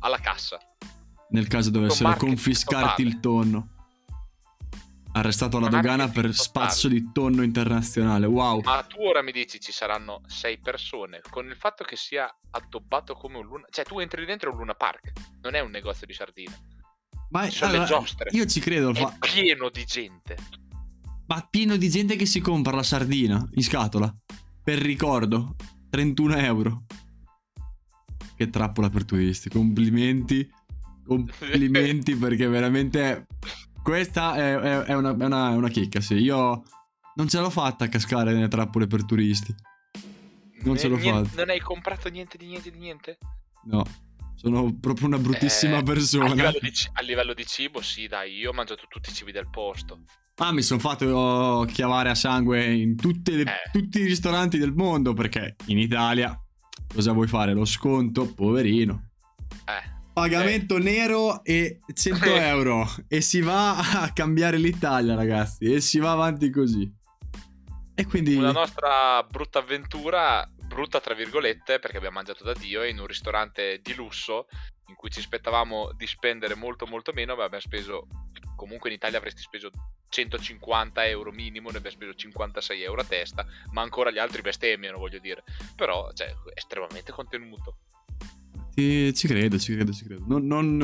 alla 0.00 0.18
cassa. 0.18 0.58
Nel 1.30 1.46
caso 1.48 1.70
dovessero 1.70 2.14
confiscarti 2.16 3.02
totale. 3.02 3.08
il 3.08 3.20
tonno. 3.20 3.75
Arrestato 5.16 5.56
alla 5.56 5.68
dogana 5.68 6.10
per 6.10 6.34
spazio 6.34 6.90
di 6.90 7.10
tonno 7.10 7.42
internazionale. 7.42 8.26
Wow. 8.26 8.60
Ma 8.60 8.82
tu 8.82 9.00
ora 9.00 9.22
mi 9.22 9.32
dici 9.32 9.58
ci 9.58 9.72
saranno 9.72 10.20
sei 10.26 10.58
persone. 10.58 11.22
Con 11.30 11.46
il 11.46 11.56
fatto 11.56 11.84
che 11.84 11.96
sia 11.96 12.30
addobbato 12.50 13.14
come 13.14 13.38
un 13.38 13.46
luna. 13.46 13.64
Cioè, 13.70 13.86
tu 13.86 13.98
entri 13.98 14.26
dentro 14.26 14.50
un 14.50 14.58
Luna 14.58 14.74
Park. 14.74 15.12
Non 15.40 15.54
è 15.54 15.60
un 15.60 15.70
negozio 15.70 16.06
di 16.06 16.12
sardine. 16.12 16.54
Ma 17.30 17.48
sono 17.48 17.70
allora, 17.70 17.84
le 17.84 17.88
giostre. 17.88 18.30
Io 18.32 18.44
ci 18.44 18.60
credo. 18.60 18.90
È 18.90 18.94
fa... 18.94 19.16
pieno 19.18 19.70
di 19.70 19.86
gente. 19.86 20.36
Ma 21.28 21.46
pieno 21.48 21.76
di 21.76 21.88
gente 21.88 22.16
che 22.16 22.26
si 22.26 22.40
compra 22.40 22.76
la 22.76 22.82
sardina 22.82 23.42
in 23.54 23.62
scatola. 23.62 24.12
Per 24.62 24.78
ricordo. 24.78 25.56
31 25.88 26.36
euro. 26.36 26.82
Che 28.36 28.50
trappola 28.50 28.90
per 28.90 29.06
turisti. 29.06 29.48
Complimenti. 29.48 30.46
Complimenti 31.06 32.16
perché 32.16 32.48
veramente 32.48 33.28
questa 33.86 34.34
è, 34.34 34.56
è, 34.56 34.78
è, 34.82 34.94
una, 34.94 35.16
è, 35.16 35.24
una, 35.24 35.50
una, 35.50 35.68
chicca, 35.68 36.00
sì. 36.00 36.14
Io 36.14 36.64
non 37.14 37.28
ce 37.28 37.38
l'ho 37.38 37.50
fatta 37.50 37.84
a 37.84 37.88
cascare 37.88 38.32
nelle 38.32 38.48
trappole 38.48 38.88
per 38.88 39.04
turisti. 39.04 39.54
Non 40.64 40.74
ne, 40.74 40.80
ce 40.80 40.88
l'ho 40.88 40.96
fatta. 40.96 41.30
Non 41.36 41.50
hai 41.50 41.60
comprato 41.60 42.08
niente 42.08 42.36
di 42.36 42.46
niente 42.46 42.72
di 42.72 42.78
niente? 42.78 43.18
No. 43.66 43.84
Sono 44.34 44.76
proprio 44.80 45.06
una 45.06 45.18
bruttissima 45.18 45.78
eh, 45.78 45.82
persona. 45.84 46.24
A 46.24 46.34
livello, 46.34 46.58
di, 46.60 46.72
a 46.94 47.00
livello, 47.02 47.32
di, 47.32 47.46
cibo, 47.46 47.80
sì, 47.80 48.08
dai, 48.08 48.34
io 48.34 48.50
ho 48.50 48.52
mangiato 48.52 48.86
tutti 48.88 49.10
i 49.10 49.12
cibi 49.12 49.30
del 49.30 49.48
posto. 49.48 50.00
Ah, 50.38 50.52
mi 50.52 50.62
sono 50.62 50.80
fatto 50.80 51.64
chiavare 51.70 52.10
a 52.10 52.16
sangue 52.16 52.64
in 52.64 52.96
le, 52.96 53.42
eh. 53.42 53.70
tutti 53.70 54.00
i 54.00 54.04
ristoranti 54.04 54.58
del 54.58 54.72
mondo 54.72 55.14
perché 55.14 55.54
in 55.66 55.78
Italia 55.78 56.36
cosa 56.92 57.12
vuoi 57.12 57.28
fare? 57.28 57.52
Lo 57.52 57.64
sconto, 57.64 58.34
poverino. 58.34 59.10
Eh. 59.64 59.95
Pagamento 60.16 60.76
eh. 60.76 60.80
nero 60.80 61.44
e 61.44 61.80
100 61.92 62.24
euro. 62.36 62.86
e 63.06 63.20
si 63.20 63.42
va 63.42 63.76
a 64.00 64.10
cambiare 64.14 64.56
l'Italia, 64.56 65.14
ragazzi. 65.14 65.70
E 65.70 65.82
si 65.82 65.98
va 65.98 66.12
avanti 66.12 66.48
così. 66.48 66.90
E 67.94 68.06
quindi... 68.06 68.34
Una 68.34 68.50
nostra 68.50 69.22
brutta 69.24 69.58
avventura, 69.58 70.50
brutta 70.56 71.00
tra 71.00 71.12
virgolette, 71.12 71.80
perché 71.80 71.98
abbiamo 71.98 72.14
mangiato 72.14 72.44
da 72.44 72.54
Dio 72.54 72.82
in 72.82 72.98
un 72.98 73.06
ristorante 73.06 73.82
di 73.82 73.94
lusso 73.94 74.46
in 74.88 74.94
cui 74.94 75.10
ci 75.10 75.18
aspettavamo 75.18 75.92
di 75.94 76.06
spendere 76.06 76.54
molto 76.54 76.86
molto 76.86 77.12
meno, 77.12 77.36
beh, 77.36 77.42
abbiamo 77.42 77.62
speso 77.62 78.06
comunque 78.56 78.88
in 78.88 78.94
Italia 78.94 79.18
avresti 79.18 79.42
speso 79.42 79.70
150 80.08 81.04
euro 81.08 81.30
minimo, 81.30 81.68
ne 81.68 81.76
abbiamo 81.76 81.94
speso 81.94 82.14
56 82.14 82.82
euro 82.82 83.02
a 83.02 83.04
testa, 83.04 83.44
ma 83.72 83.82
ancora 83.82 84.10
gli 84.10 84.18
altri 84.18 84.40
bestemmiano, 84.40 84.96
voglio 84.96 85.18
dire. 85.18 85.44
Però, 85.74 86.10
cioè, 86.14 86.34
estremamente 86.54 87.12
contenuto. 87.12 87.76
Sì, 88.76 89.12
ci 89.14 89.26
credo, 89.26 89.58
ci 89.58 89.72
credo, 89.74 89.92
ci 89.92 90.04
credo. 90.04 90.24
Non, 90.28 90.46
non, 90.46 90.76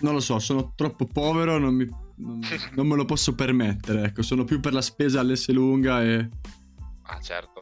non 0.00 0.12
lo 0.12 0.20
so, 0.20 0.38
sono 0.38 0.72
troppo 0.74 1.06
povero, 1.06 1.58
non, 1.58 1.74
mi, 1.74 1.86
non, 2.16 2.40
non, 2.74 2.86
me 2.86 2.96
lo 2.96 3.04
posso 3.04 3.34
permettere, 3.34 4.04
ecco, 4.04 4.22
sono 4.22 4.44
più 4.44 4.58
per 4.58 4.72
la 4.72 4.82
spesa 4.82 5.20
all'S 5.20 5.50
lunga 5.50 6.02
e... 6.02 6.28
Ah, 7.02 7.20
certo 7.20 7.56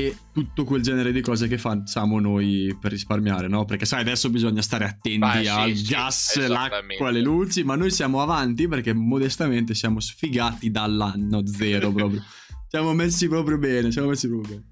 e 0.00 0.16
tutto 0.32 0.64
quel 0.64 0.82
genere 0.82 1.12
di 1.12 1.20
cose 1.20 1.46
che 1.46 1.58
facciamo 1.58 2.18
noi 2.20 2.76
per 2.80 2.90
risparmiare, 2.90 3.48
no? 3.48 3.64
Perché 3.64 3.84
sai, 3.84 4.00
adesso 4.00 4.30
bisogna 4.30 4.62
stare 4.62 4.84
attenti 4.84 5.18
Beh, 5.18 5.48
al 5.48 5.76
sì, 5.76 5.84
gas, 5.84 6.32
sì, 6.32 6.46
l'acqua, 6.46 7.10
le 7.10 7.20
luci, 7.20 7.62
ma 7.64 7.76
noi 7.76 7.90
siamo 7.90 8.22
avanti 8.22 8.66
perché 8.66 8.94
modestamente 8.94 9.74
siamo 9.74 10.00
sfigati 10.00 10.70
dall'anno 10.70 11.46
zero 11.46 11.92
proprio. 11.92 12.22
siamo 12.68 12.94
messi 12.94 13.28
proprio 13.28 13.58
bene, 13.58 13.92
siamo 13.92 14.08
messi 14.08 14.28
proprio 14.28 14.56
bene. 14.56 14.68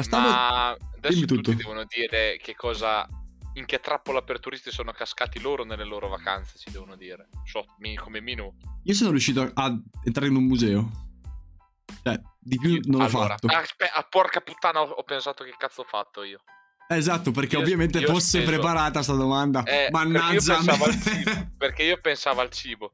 Ma, 0.00 0.02
stavo... 0.02 0.28
ma 0.28 0.70
adesso 0.70 1.20
tutti 1.20 1.42
tutto. 1.42 1.54
devono 1.54 1.84
dire 1.84 2.38
che 2.42 2.54
cosa 2.54 3.06
in 3.54 3.66
che 3.66 3.80
trappola 3.80 4.22
per 4.22 4.38
turisti 4.40 4.70
sono 4.70 4.92
cascati 4.92 5.40
loro 5.40 5.64
nelle 5.64 5.84
loro 5.84 6.08
vacanze, 6.08 6.58
ci 6.58 6.70
devono 6.70 6.96
dire. 6.96 7.28
So, 7.44 7.64
come 7.98 8.20
Minu. 8.20 8.52
Io 8.84 8.94
sono 8.94 9.10
riuscito 9.10 9.50
a 9.54 9.76
entrare 10.04 10.28
in 10.28 10.36
un 10.36 10.44
museo. 10.44 11.08
Cioè, 12.02 12.20
di 12.38 12.56
più 12.58 12.80
non 12.84 13.02
l'ho 13.02 13.08
fatto. 13.08 13.46
Aspetta, 13.48 13.94
ah, 13.94 14.06
porca 14.08 14.40
puttana, 14.40 14.80
ho 14.80 15.02
pensato 15.02 15.44
che 15.44 15.54
cazzo 15.58 15.82
ho 15.82 15.84
fatto 15.84 16.22
io. 16.22 16.40
Esatto, 16.88 17.30
perché 17.30 17.56
io, 17.56 17.62
ovviamente 17.62 17.98
io 17.98 18.06
fosse 18.06 18.40
speso... 18.40 18.50
preparata 18.50 19.02
sta 19.02 19.14
domanda. 19.14 19.62
Eh, 19.64 19.88
Mannaggia. 19.90 20.58
Perché 20.64 21.10
io, 21.10 21.50
perché 21.58 21.82
io 21.82 21.98
pensavo 22.00 22.40
al 22.40 22.50
cibo. 22.50 22.92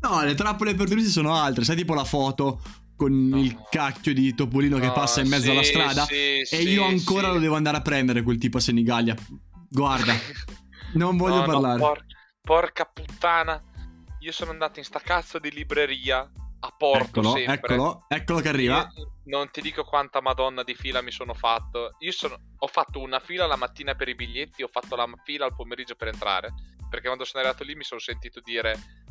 No, 0.00 0.22
le 0.22 0.34
trappole 0.34 0.74
per 0.74 0.88
turisti 0.88 1.10
sono 1.10 1.34
altre. 1.34 1.64
Sai 1.64 1.76
tipo 1.76 1.94
la 1.94 2.04
foto 2.04 2.60
con 3.02 3.28
no. 3.28 3.38
il 3.40 3.66
cacchio 3.68 4.14
di 4.14 4.32
Topolino 4.32 4.78
no, 4.78 4.82
che 4.82 4.92
passa 4.92 5.20
in 5.20 5.28
mezzo 5.28 5.46
sì, 5.46 5.50
alla 5.50 5.64
strada. 5.64 6.04
Sì, 6.04 6.38
e 6.38 6.44
sì, 6.44 6.68
io 6.68 6.84
ancora 6.84 7.32
lo 7.32 7.40
devo 7.40 7.56
andare 7.56 7.78
a 7.78 7.82
prendere 7.82 8.22
quel 8.22 8.38
tipo 8.38 8.58
a 8.58 8.60
Senigallia. 8.60 9.16
Guarda, 9.68 10.14
non 10.94 11.16
voglio 11.16 11.40
no, 11.40 11.44
parlare. 11.44 11.78
Por- 11.80 12.06
porca 12.40 12.84
puttana. 12.84 13.60
Io 14.20 14.30
sono 14.30 14.52
andato 14.52 14.78
in 14.78 14.84
sta 14.84 15.00
cazzo 15.00 15.40
di 15.40 15.50
libreria 15.50 16.20
a 16.20 16.74
Porto 16.78 17.18
eccolo, 17.18 17.32
sempre. 17.32 17.74
Eccolo, 17.74 18.04
eccolo 18.06 18.38
che 18.38 18.48
arriva. 18.48 18.88
Io 18.94 19.12
non 19.24 19.50
ti 19.50 19.60
dico 19.60 19.82
quanta 19.82 20.20
madonna 20.20 20.62
di 20.62 20.76
fila 20.76 21.02
mi 21.02 21.10
sono 21.10 21.34
fatto. 21.34 21.96
Io 21.98 22.12
sono, 22.12 22.38
ho 22.56 22.66
fatto 22.68 23.00
una 23.00 23.18
fila 23.18 23.46
la 23.46 23.56
mattina 23.56 23.96
per 23.96 24.08
i 24.08 24.14
biglietti, 24.14 24.62
ho 24.62 24.68
fatto 24.68 24.94
la 24.94 25.08
fila 25.24 25.44
al 25.44 25.56
pomeriggio 25.56 25.96
per 25.96 26.06
entrare. 26.06 26.52
Perché 26.88 27.06
quando 27.06 27.24
sono 27.24 27.42
arrivato 27.42 27.64
lì 27.64 27.74
mi 27.74 27.84
sono 27.84 27.98
sentito 27.98 28.40
dire... 28.44 29.01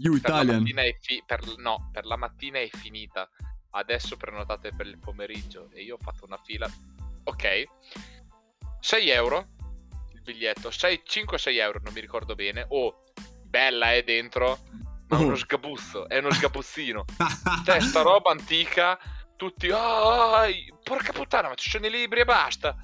You 0.00 0.16
Italian. 0.16 0.64
Fi- 1.00 1.22
per, 1.24 1.40
no, 1.58 1.90
per 1.92 2.04
la 2.04 2.16
mattina 2.16 2.58
è 2.58 2.68
finita. 2.68 3.28
Adesso 3.72 4.16
prenotate 4.16 4.72
per 4.74 4.86
il 4.86 4.98
pomeriggio. 4.98 5.70
E 5.72 5.82
io 5.82 5.94
ho 5.94 5.98
fatto 6.00 6.24
una 6.24 6.40
fila... 6.42 6.68
Ok. 7.24 7.64
6 8.80 9.08
euro 9.10 9.48
il 10.12 10.22
biglietto. 10.22 10.70
6, 10.70 11.02
5-6 11.06 11.58
euro, 11.58 11.80
non 11.82 11.92
mi 11.92 12.00
ricordo 12.00 12.34
bene. 12.34 12.64
Oh, 12.68 13.00
bella 13.44 13.92
è 13.92 13.98
eh, 13.98 14.04
dentro 14.04 14.58
ma 15.10 15.18
uno 15.18 15.32
oh. 15.32 15.36
sgabuzzo, 15.36 16.08
è 16.08 16.18
uno 16.18 16.30
sgabuzzino. 16.32 17.04
Cioè, 17.64 17.80
sta 17.80 18.02
roba 18.02 18.30
antica, 18.30 18.98
tutti, 19.36 19.68
oh, 19.70 20.46
porca 20.82 21.12
puttana, 21.12 21.48
ma 21.48 21.54
ci 21.54 21.68
sono 21.68 21.86
i 21.86 21.90
libri 21.90 22.20
e 22.20 22.24
basta. 22.24 22.76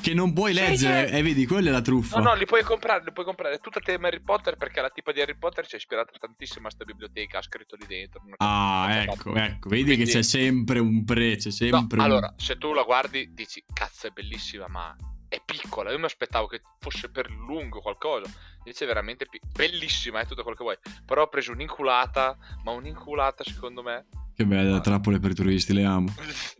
Che 0.00 0.14
non 0.14 0.32
puoi 0.32 0.54
sì, 0.54 0.60
leggere, 0.60 1.10
e 1.10 1.18
eh, 1.18 1.22
vedi, 1.22 1.44
quella 1.44 1.70
è 1.70 1.72
la 1.72 1.80
truffa. 1.80 2.18
No, 2.18 2.30
no, 2.30 2.34
li 2.36 2.46
puoi 2.46 2.62
comprare, 2.62 3.02
li 3.04 3.12
puoi 3.12 3.24
comprare. 3.24 3.58
Tutta 3.58 3.80
tema 3.80 4.06
Harry 4.06 4.20
Potter 4.20 4.56
perché 4.56 4.80
la 4.80 4.90
tipa 4.90 5.10
di 5.10 5.20
Harry 5.20 5.36
Potter 5.36 5.66
ci 5.66 5.74
ha 5.74 5.78
ispirato 5.78 6.12
tantissimo 6.18 6.60
a 6.60 6.70
questa 6.70 6.84
biblioteca, 6.84 7.38
ha 7.38 7.42
scritto 7.42 7.74
lì 7.74 7.84
dentro. 7.86 8.22
Ah, 8.36 9.02
ecco, 9.02 9.34
ecco, 9.34 9.68
vedi 9.68 9.84
Quindi... 9.84 10.04
che 10.04 10.10
c'è 10.10 10.22
sempre 10.22 10.78
un 10.78 11.04
pre, 11.04 11.36
c'è 11.36 11.50
sempre 11.50 11.96
no, 11.96 12.04
un... 12.04 12.10
Allora, 12.10 12.32
se 12.36 12.56
tu 12.56 12.72
la 12.72 12.84
guardi, 12.84 13.34
dici, 13.34 13.62
cazzo, 13.72 14.06
è 14.06 14.10
bellissima, 14.10 14.68
ma 14.68 14.96
è 15.28 15.42
piccola. 15.44 15.90
Io 15.90 15.98
mi 15.98 16.04
aspettavo 16.04 16.46
che 16.46 16.62
fosse 16.78 17.10
per 17.10 17.30
lungo 17.30 17.80
qualcosa. 17.80 18.30
Invece 18.58 18.84
è 18.84 18.86
veramente 18.86 19.26
pi- 19.26 19.40
bellissima, 19.52 20.20
è 20.20 20.26
tutto 20.26 20.42
quello 20.42 20.56
che 20.56 20.62
vuoi. 20.62 20.78
Però 21.04 21.22
ho 21.22 21.28
preso 21.28 21.52
un'inculata, 21.52 22.36
ma 22.62 22.70
un'inculata 22.70 23.44
secondo 23.44 23.82
me. 23.82 24.06
Che 24.34 24.44
bella, 24.44 24.76
ah. 24.76 24.80
trappole 24.80 25.18
per 25.18 25.34
turisti, 25.34 25.72
le 25.72 25.84
amo. 25.84 26.14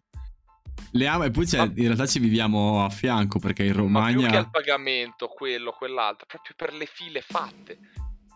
le 0.93 1.07
amo 1.07 1.25
e 1.25 1.31
poi 1.31 1.45
c'è, 1.47 1.59
ma... 1.59 1.65
in 1.65 1.85
realtà 1.85 2.07
ci 2.07 2.19
viviamo 2.19 2.85
a 2.85 2.91
fianco 2.91 3.39
perché 3.39 3.65
in 3.65 3.75
Romagna... 3.75 4.15
Ma 4.15 4.21
più 4.21 4.31
che 4.31 4.37
al 4.37 4.51
pagamento, 4.51 5.29
quello, 5.29 5.73
quell'altro, 5.73 6.27
proprio 6.27 6.55
per 6.57 6.73
le 6.73 6.87
file 6.87 7.21
fatte. 7.21 7.79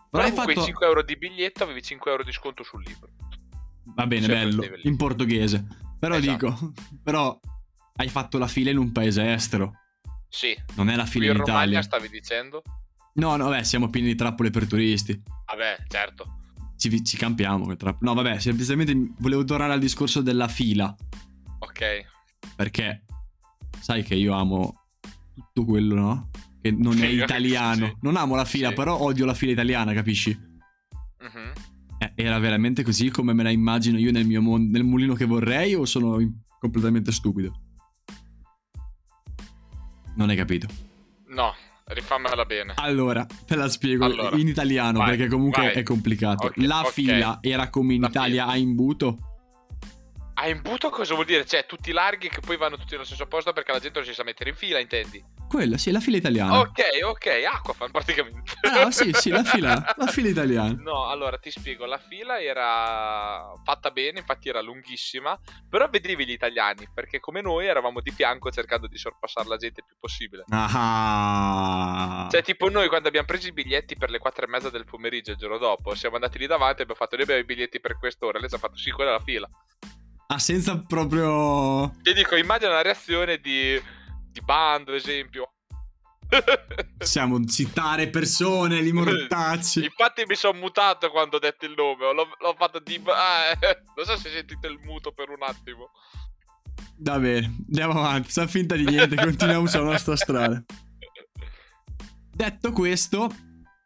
Però 0.09 0.23
con 0.23 0.33
fatto... 0.33 0.53
quei 0.53 0.63
5 0.63 0.85
euro 0.85 1.03
di 1.03 1.17
biglietto 1.17 1.63
avevi 1.63 1.81
5 1.81 2.11
euro 2.11 2.23
di 2.23 2.31
sconto 2.31 2.63
sul 2.63 2.83
libro. 2.83 3.09
Va 3.95 4.05
bene, 4.05 4.25
Sempre 4.25 4.45
bello, 4.45 4.79
in 4.83 4.95
portoghese. 4.95 5.65
Però 5.99 6.15
esatto. 6.15 6.31
dico, 6.31 6.73
però 7.03 7.39
hai 7.95 8.09
fatto 8.09 8.37
la 8.37 8.47
fila 8.47 8.69
in 8.69 8.77
un 8.77 8.91
paese 8.91 9.33
estero. 9.33 9.79
Sì. 10.29 10.55
Non 10.75 10.89
è 10.89 10.95
la 10.95 11.05
fila 11.05 11.25
in, 11.25 11.31
in 11.31 11.37
Italia. 11.37 11.59
Romagna 11.59 11.81
stavi 11.81 12.09
dicendo? 12.09 12.61
No, 13.15 13.35
no, 13.35 13.49
beh, 13.49 13.63
siamo 13.63 13.89
pieni 13.89 14.07
di 14.07 14.15
trappole 14.15 14.49
per 14.49 14.67
turisti. 14.67 15.21
Vabbè, 15.45 15.85
certo. 15.87 16.39
Ci, 16.77 17.03
ci 17.03 17.17
campiamo. 17.17 17.71
No, 17.99 18.13
vabbè, 18.13 18.39
semplicemente 18.39 18.93
volevo 19.19 19.43
tornare 19.43 19.73
al 19.73 19.79
discorso 19.79 20.21
della 20.21 20.47
fila. 20.47 20.95
Ok. 21.59 22.11
Perché 22.55 23.05
sai 23.79 24.03
che 24.03 24.15
io 24.15 24.33
amo 24.33 24.83
tutto 25.33 25.65
quello, 25.65 25.95
no? 25.95 26.29
Che 26.61 26.71
non 26.71 27.01
è 27.01 27.07
italiano. 27.07 27.87
Sì. 27.87 27.95
Non 28.01 28.15
amo 28.15 28.35
la 28.35 28.45
fila, 28.45 28.69
sì. 28.69 28.75
però 28.75 28.99
odio 29.01 29.25
la 29.25 29.33
fila 29.33 29.51
italiana, 29.51 29.93
capisci? 29.93 30.37
Uh-huh. 31.19 31.51
Eh, 31.97 32.11
era 32.15 32.37
veramente 32.39 32.83
così 32.83 33.09
come 33.09 33.33
me 33.33 33.43
la 33.43 33.49
immagino 33.49 33.97
io 33.97 34.11
nel 34.11 34.25
mio 34.25 34.41
mondo, 34.41 34.71
nel 34.71 34.83
mulino 34.83 35.13
che 35.13 35.25
vorrei 35.25 35.73
o 35.73 35.85
sono 35.85 36.17
completamente 36.59 37.11
stupido? 37.11 37.59
Non 40.15 40.29
hai 40.29 40.35
capito? 40.35 40.67
No, 41.27 41.53
rifammela 41.85 42.45
bene. 42.45 42.73
Allora, 42.75 43.25
te 43.25 43.55
la 43.55 43.67
spiego 43.67 44.05
allora, 44.05 44.37
in 44.37 44.47
italiano 44.47 44.99
vai, 44.99 45.09
perché 45.09 45.27
comunque 45.27 45.63
vai. 45.63 45.73
è 45.73 45.83
complicato. 45.83 46.47
Okay, 46.47 46.65
la 46.65 46.79
okay. 46.79 46.91
fila 46.91 47.37
era 47.41 47.69
come 47.69 47.95
in 47.95 48.01
la 48.01 48.07
Italia 48.07 48.43
fila. 48.43 48.53
a 48.53 48.57
imbuto? 48.57 49.17
A 50.35 50.47
imbuto 50.47 50.89
cosa 50.89 51.13
vuol 51.13 51.25
dire? 51.25 51.45
Cioè, 51.45 51.65
tutti 51.65 51.91
larghi 51.91 52.27
che 52.27 52.39
poi 52.39 52.57
vanno 52.57 52.75
tutti 52.75 52.93
nello 52.93 53.03
stesso 53.03 53.27
posto 53.27 53.53
perché 53.53 53.71
la 53.71 53.79
gente 53.79 53.99
non 53.99 54.07
si 54.07 54.15
sa 54.15 54.23
mettere 54.23 54.49
in 54.49 54.55
fila, 54.55 54.79
intendi? 54.79 55.23
Quella, 55.47 55.77
sì, 55.77 55.91
la 55.91 55.99
fila 55.99 56.17
italiana. 56.17 56.59
Ok, 56.59 56.81
ok, 57.03 57.27
Aquafan 57.53 57.91
praticamente. 57.91 58.53
Ah, 58.61 58.89
sì, 58.89 59.11
sì, 59.13 59.29
la 59.29 59.43
fila, 59.43 59.93
la 59.95 60.07
fila 60.07 60.29
italiana. 60.29 60.75
No, 60.79 61.07
allora 61.07 61.37
ti 61.37 61.51
spiego, 61.51 61.85
la 61.85 61.99
fila 61.99 62.41
era 62.41 63.53
fatta 63.63 63.91
bene, 63.91 64.19
infatti 64.19 64.49
era 64.49 64.61
lunghissima, 64.61 65.39
però 65.69 65.87
vedevi 65.87 66.25
gli 66.25 66.31
italiani, 66.31 66.89
perché 66.91 67.19
come 67.19 67.41
noi 67.41 67.67
eravamo 67.67 68.01
di 68.01 68.09
fianco 68.09 68.49
cercando 68.49 68.87
di 68.87 68.97
sorpassare 68.97 69.47
la 69.47 69.57
gente 69.57 69.81
il 69.81 69.85
più 69.85 69.95
possibile. 69.99 70.45
Ah. 70.49 72.27
Cioè, 72.31 72.41
tipo 72.41 72.69
noi 72.69 72.87
quando 72.87 73.07
abbiamo 73.09 73.27
preso 73.27 73.47
i 73.47 73.53
biglietti 73.53 73.95
per 73.95 74.09
le 74.09 74.17
quattro 74.17 74.45
e 74.45 74.49
mezza 74.49 74.71
del 74.71 74.85
pomeriggio 74.85 75.31
il 75.31 75.37
giorno 75.37 75.59
dopo, 75.59 75.93
siamo 75.93 76.15
andati 76.15 76.39
lì 76.39 76.47
davanti 76.47 76.79
e 76.79 76.83
abbiamo 76.83 76.99
fatto, 76.99 77.15
noi 77.15 77.25
abbiamo 77.25 77.41
i 77.41 77.45
biglietti 77.45 77.79
per 77.79 77.99
quest'ora, 77.99 78.39
lei 78.39 78.49
ci 78.49 78.55
ha 78.55 78.57
fatto, 78.57 78.77
sì, 78.77 78.89
quella 78.89 79.11
è 79.11 79.13
la 79.13 79.23
fila. 79.23 79.47
Ah, 80.27 80.39
senza 80.39 80.77
proprio... 80.79 81.93
Ti 82.01 82.13
dico, 82.13 82.35
immagina 82.35 82.71
la 82.71 82.81
reazione 82.81 83.37
di 83.37 83.79
di 84.33 84.41
bando, 84.41 84.93
esempio. 84.93 85.53
Possiamo 86.97 87.45
citare 87.45 88.09
persone, 88.09 88.81
li 88.81 88.91
mortacci. 88.91 89.83
Infatti 89.83 90.23
mi 90.27 90.35
sono 90.35 90.57
mutato 90.57 91.11
quando 91.11 91.37
ho 91.37 91.39
detto 91.39 91.65
il 91.65 91.75
nome. 91.77 92.11
L'ho, 92.11 92.27
l'ho 92.39 92.55
fatto 92.57 92.79
di... 92.79 92.95
Eh, 92.95 93.83
non 93.95 94.05
so 94.05 94.17
se 94.17 94.29
sentite 94.29 94.67
il 94.67 94.79
muto 94.83 95.11
per 95.11 95.29
un 95.29 95.43
attimo. 95.43 95.91
Va 96.97 97.19
bene, 97.19 97.55
andiamo 97.67 97.99
avanti. 97.99 98.31
Fa 98.31 98.47
finta 98.47 98.75
di 98.75 98.85
niente, 98.85 99.15
continuiamo 99.15 99.67
sulla 99.67 99.83
nostra 99.83 100.15
strada. 100.15 100.63
Detto 102.35 102.71
questo, 102.71 103.31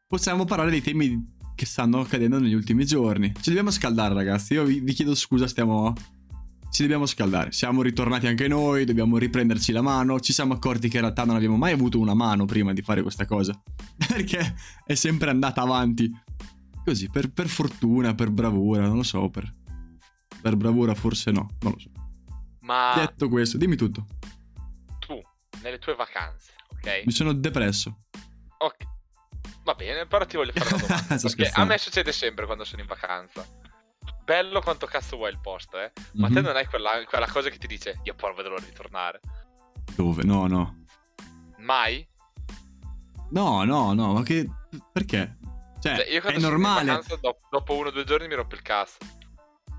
possiamo 0.07 0.45
parlare 0.45 0.71
dei 0.71 0.81
temi 0.81 1.35
che 1.53 1.65
stanno 1.65 1.99
accadendo 1.99 2.39
negli 2.39 2.53
ultimi 2.53 2.85
giorni. 2.85 3.33
Ci 3.33 3.49
dobbiamo 3.49 3.71
scaldare, 3.71 4.13
ragazzi. 4.13 4.53
Io 4.53 4.63
vi, 4.63 4.79
vi 4.79 4.93
chiedo 4.93 5.15
scusa, 5.15 5.47
stiamo 5.47 5.93
ci 6.69 6.81
dobbiamo 6.81 7.05
scaldare. 7.05 7.51
Siamo 7.51 7.81
ritornati 7.81 8.27
anche 8.27 8.47
noi, 8.47 8.85
dobbiamo 8.85 9.17
riprenderci 9.17 9.71
la 9.71 9.81
mano. 9.81 10.19
Ci 10.19 10.33
siamo 10.33 10.53
accorti 10.53 10.89
che 10.89 10.97
in 10.97 11.03
realtà 11.03 11.23
non 11.23 11.35
abbiamo 11.35 11.57
mai 11.57 11.73
avuto 11.73 11.99
una 11.99 12.13
mano 12.13 12.45
prima 12.45 12.73
di 12.73 12.81
fare 12.81 13.01
questa 13.01 13.25
cosa. 13.25 13.59
Perché 14.07 14.55
è 14.85 14.93
sempre 14.93 15.29
andata 15.29 15.61
avanti. 15.61 16.11
Così, 16.83 17.09
per, 17.09 17.31
per 17.31 17.47
fortuna, 17.47 18.15
per 18.15 18.29
bravura, 18.29 18.87
non 18.87 18.95
lo 18.95 19.03
so, 19.03 19.29
per, 19.29 19.51
per 20.41 20.55
bravura 20.55 20.95
forse 20.95 21.31
no, 21.31 21.49
non 21.59 21.73
lo 21.73 21.79
so. 21.79 21.89
Ma... 22.61 22.93
Detto 22.95 23.27
questo, 23.27 23.57
dimmi 23.57 23.75
tutto. 23.75 24.05
Tu, 24.99 25.21
nelle 25.61 25.79
tue 25.79 25.95
vacanze, 25.95 26.53
ok? 26.69 27.03
Mi 27.05 27.11
sono 27.11 27.33
depresso. 27.33 27.97
Ok. 28.59 28.85
Va 29.65 29.73
bene, 29.73 30.05
però 30.05 30.25
ti 30.25 30.37
voglio 30.37 30.53
fare 30.53 30.75
una 30.75 30.85
domanda. 30.87 31.17
perché 31.17 31.49
a 31.53 31.65
me 31.65 31.77
succede 31.77 32.13
sempre 32.13 32.45
quando 32.45 32.63
sono 32.63 32.81
in 32.81 32.87
vacanza 32.87 33.45
bello 34.27 34.59
quanto 34.59 34.87
cazzo 34.87 35.15
vuoi 35.15 35.31
il 35.31 35.39
posto, 35.39 35.79
eh. 35.79 35.93
Ma 36.15 36.27
mm-hmm. 36.27 36.33
te 36.33 36.41
mhm. 36.41 36.47
non 36.47 36.55
hai 36.57 36.65
quella, 36.65 37.05
quella, 37.07 37.27
cosa 37.27 37.49
che 37.49 37.57
ti 37.57 37.65
dice, 37.65 38.01
io 38.03 38.13
poi 38.13 38.33
vedo 38.35 38.49
l'ora 38.49 38.61
di 38.61 38.73
tornare. 38.73 39.21
Dove? 39.95 40.23
No, 40.23 40.47
no. 40.47 40.83
Mai? 41.59 42.05
No, 43.29 43.63
no, 43.63 43.93
no, 43.93 44.11
ma 44.11 44.23
che... 44.23 44.45
Perché? 44.91 45.37
Cioè, 45.79 45.95
cioè 45.95 46.07
io 46.09 46.21
è 46.21 46.39
normale. 46.39 46.87
Vacanza, 46.87 47.15
dopo, 47.21 47.39
dopo 47.49 47.73
uno 47.77 47.87
o 47.87 47.91
due 47.91 48.03
giorni 48.03 48.27
mi 48.27 48.35
rompe 48.35 48.55
il 48.55 48.61
cazzo. 48.63 48.97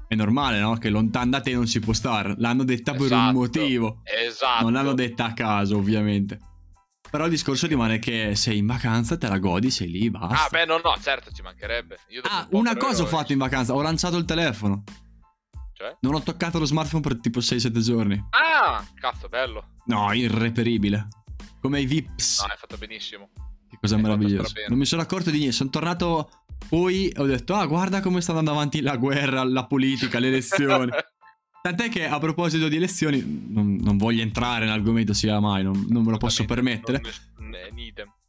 È 0.07 0.15
normale, 0.15 0.59
no? 0.61 0.79
Che 0.79 0.89
lontano 0.89 1.33
da 1.33 1.41
te 1.43 1.53
non 1.53 1.67
si 1.67 1.81
può 1.81 1.93
stare. 1.93 2.35
L'hanno 2.39 2.65
detta 2.65 2.95
esatto, 2.95 3.05
per 3.05 3.13
un 3.13 3.19
esatto, 3.19 3.39
motivo. 3.39 4.01
Esatto. 4.05 4.63
Non 4.63 4.73
l'hanno 4.73 4.95
detta 4.95 5.27
a 5.27 5.35
caso, 5.35 5.77
ovviamente. 5.77 6.39
Però 7.11 7.25
il 7.25 7.31
discorso 7.31 7.67
rimane 7.67 7.99
che 7.99 8.35
sei 8.35 8.59
in 8.59 8.67
vacanza, 8.67 9.17
te 9.17 9.29
la 9.29 9.39
godi, 9.39 9.71
sei 9.71 9.91
lì, 9.91 10.11
basta. 10.11 10.45
Ah, 10.45 10.49
beh, 10.51 10.67
no, 10.67 10.81
no, 10.83 10.95
certo, 11.01 11.31
ci 11.31 11.43
mancherebbe. 11.43 11.99
ah, 12.23 12.47
un 12.51 12.61
una 12.61 12.77
cosa 12.77 13.03
ho 13.03 13.07
fatto 13.07 13.33
in 13.33 13.39
vacanza, 13.39 13.75
ho 13.75 13.81
lanciato 13.81 14.17
il 14.17 14.25
telefono. 14.25 14.85
Cioè? 15.73 15.97
Non 16.01 16.15
ho 16.15 16.23
toccato 16.23 16.59
lo 16.59 16.65
smartphone 16.65 17.03
per 17.03 17.21
tipo 17.21 17.39
6-7 17.39 17.79
giorni. 17.79 18.27
Ah, 18.31 18.85
cazzo, 18.95 19.29
bello. 19.29 19.75
No, 19.87 20.13
irreperibile. 20.13 21.09
Come 21.61 21.81
i 21.81 21.87
Vips. 21.87 22.41
No, 22.41 22.47
hai 22.51 22.59
fatto 22.59 22.77
benissimo. 22.77 23.31
Che 23.71 23.79
cosa 23.81 23.97
meravigliosa. 23.97 24.53
Non 24.69 24.79
mi 24.79 24.85
sono 24.85 25.03
accorto 25.03 25.31
di 25.31 25.39
niente, 25.39 25.57
sono 25.57 25.71
tornato 25.71 26.29
poi 26.69 27.13
ho 27.17 27.25
detto, 27.25 27.55
ah, 27.55 27.67
guarda 27.67 28.01
come 28.01 28.21
sta 28.21 28.33
andando 28.33 28.51
avanti 28.51 28.81
la 28.81 28.97
guerra, 28.97 29.45
la 29.45 29.67
politica, 29.67 30.19
le 30.19 30.29
elezioni. 30.29 30.91
Tant'è 31.61 31.89
che 31.89 32.07
a 32.07 32.19
proposito 32.19 32.69
di 32.69 32.77
elezioni, 32.77 33.47
non, 33.49 33.77
non 33.77 33.97
voglio 33.97 34.23
entrare 34.23 34.65
nell'argomento 34.65 35.13
sia 35.13 35.41
mai, 35.41 35.63
non, 35.63 35.87
non 35.89 36.05
me 36.05 36.13
lo 36.13 36.17
posso 36.17 36.45
permettere. 36.45 37.03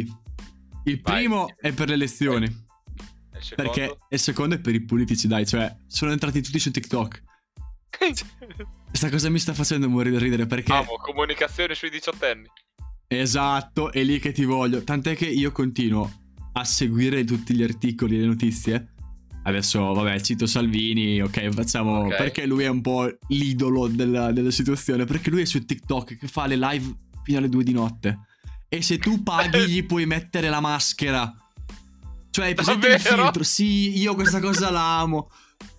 Il 0.85 1.01
Vai. 1.01 1.17
primo 1.17 1.53
è 1.57 1.73
per 1.73 1.87
le 1.87 1.95
elezioni. 1.95 2.45
Il 2.45 3.53
perché 3.55 3.97
il 4.09 4.19
secondo 4.19 4.55
è 4.55 4.59
per 4.59 4.75
i 4.75 4.81
politici, 4.81 5.27
dai, 5.27 5.45
cioè 5.47 5.75
sono 5.87 6.11
entrati 6.11 6.41
tutti 6.41 6.59
su 6.59 6.69
TikTok. 6.71 7.23
Questa 8.89 9.09
cosa 9.09 9.29
mi 9.29 9.39
sta 9.39 9.53
facendo 9.53 9.89
morire 9.89 10.15
da 10.15 10.21
ridere 10.21 10.45
perché... 10.45 10.71
Amo, 10.71 10.97
comunicazione 10.97 11.73
sui 11.75 11.89
diciottenni. 11.89 12.47
Esatto, 13.07 13.91
è 13.91 14.03
lì 14.03 14.19
che 14.19 14.31
ti 14.31 14.45
voglio. 14.45 14.83
Tant'è 14.83 15.15
che 15.15 15.25
io 15.25 15.51
continuo 15.51 16.27
a 16.53 16.63
seguire 16.63 17.23
tutti 17.23 17.53
gli 17.53 17.63
articoli 17.63 18.17
e 18.17 18.19
le 18.21 18.25
notizie. 18.25 18.93
Adesso, 19.43 19.93
vabbè, 19.93 20.19
cito 20.21 20.45
Salvini, 20.45 21.21
ok, 21.21 21.49
facciamo... 21.49 22.05
Okay. 22.05 22.17
Perché 22.17 22.45
lui 22.45 22.63
è 22.63 22.67
un 22.67 22.81
po' 22.81 23.09
l'idolo 23.27 23.87
della, 23.87 24.31
della, 24.31 24.51
situazione. 24.51 25.05
Perché 25.05 25.29
lui 25.29 25.41
è 25.41 25.45
su 25.45 25.63
TikTok 25.63 26.17
che 26.17 26.27
fa 26.27 26.45
le 26.45 26.57
live 26.57 26.95
fino 27.23 27.37
alle 27.37 27.49
due 27.49 27.63
di 27.63 27.71
notte. 27.71 28.19
E 28.67 28.81
se 28.81 28.97
tu 28.97 29.23
paghi 29.23 29.67
gli 29.67 29.85
puoi 29.85 30.05
mettere 30.05 30.49
la 30.49 30.59
maschera. 30.59 31.33
Cioè, 32.29 32.53
presente 32.53 32.87
il 32.87 32.99
filtro. 32.99 33.43
Sì, 33.43 33.97
io 33.97 34.13
questa 34.13 34.39
cosa 34.39 34.69
l'amo. 34.69 35.31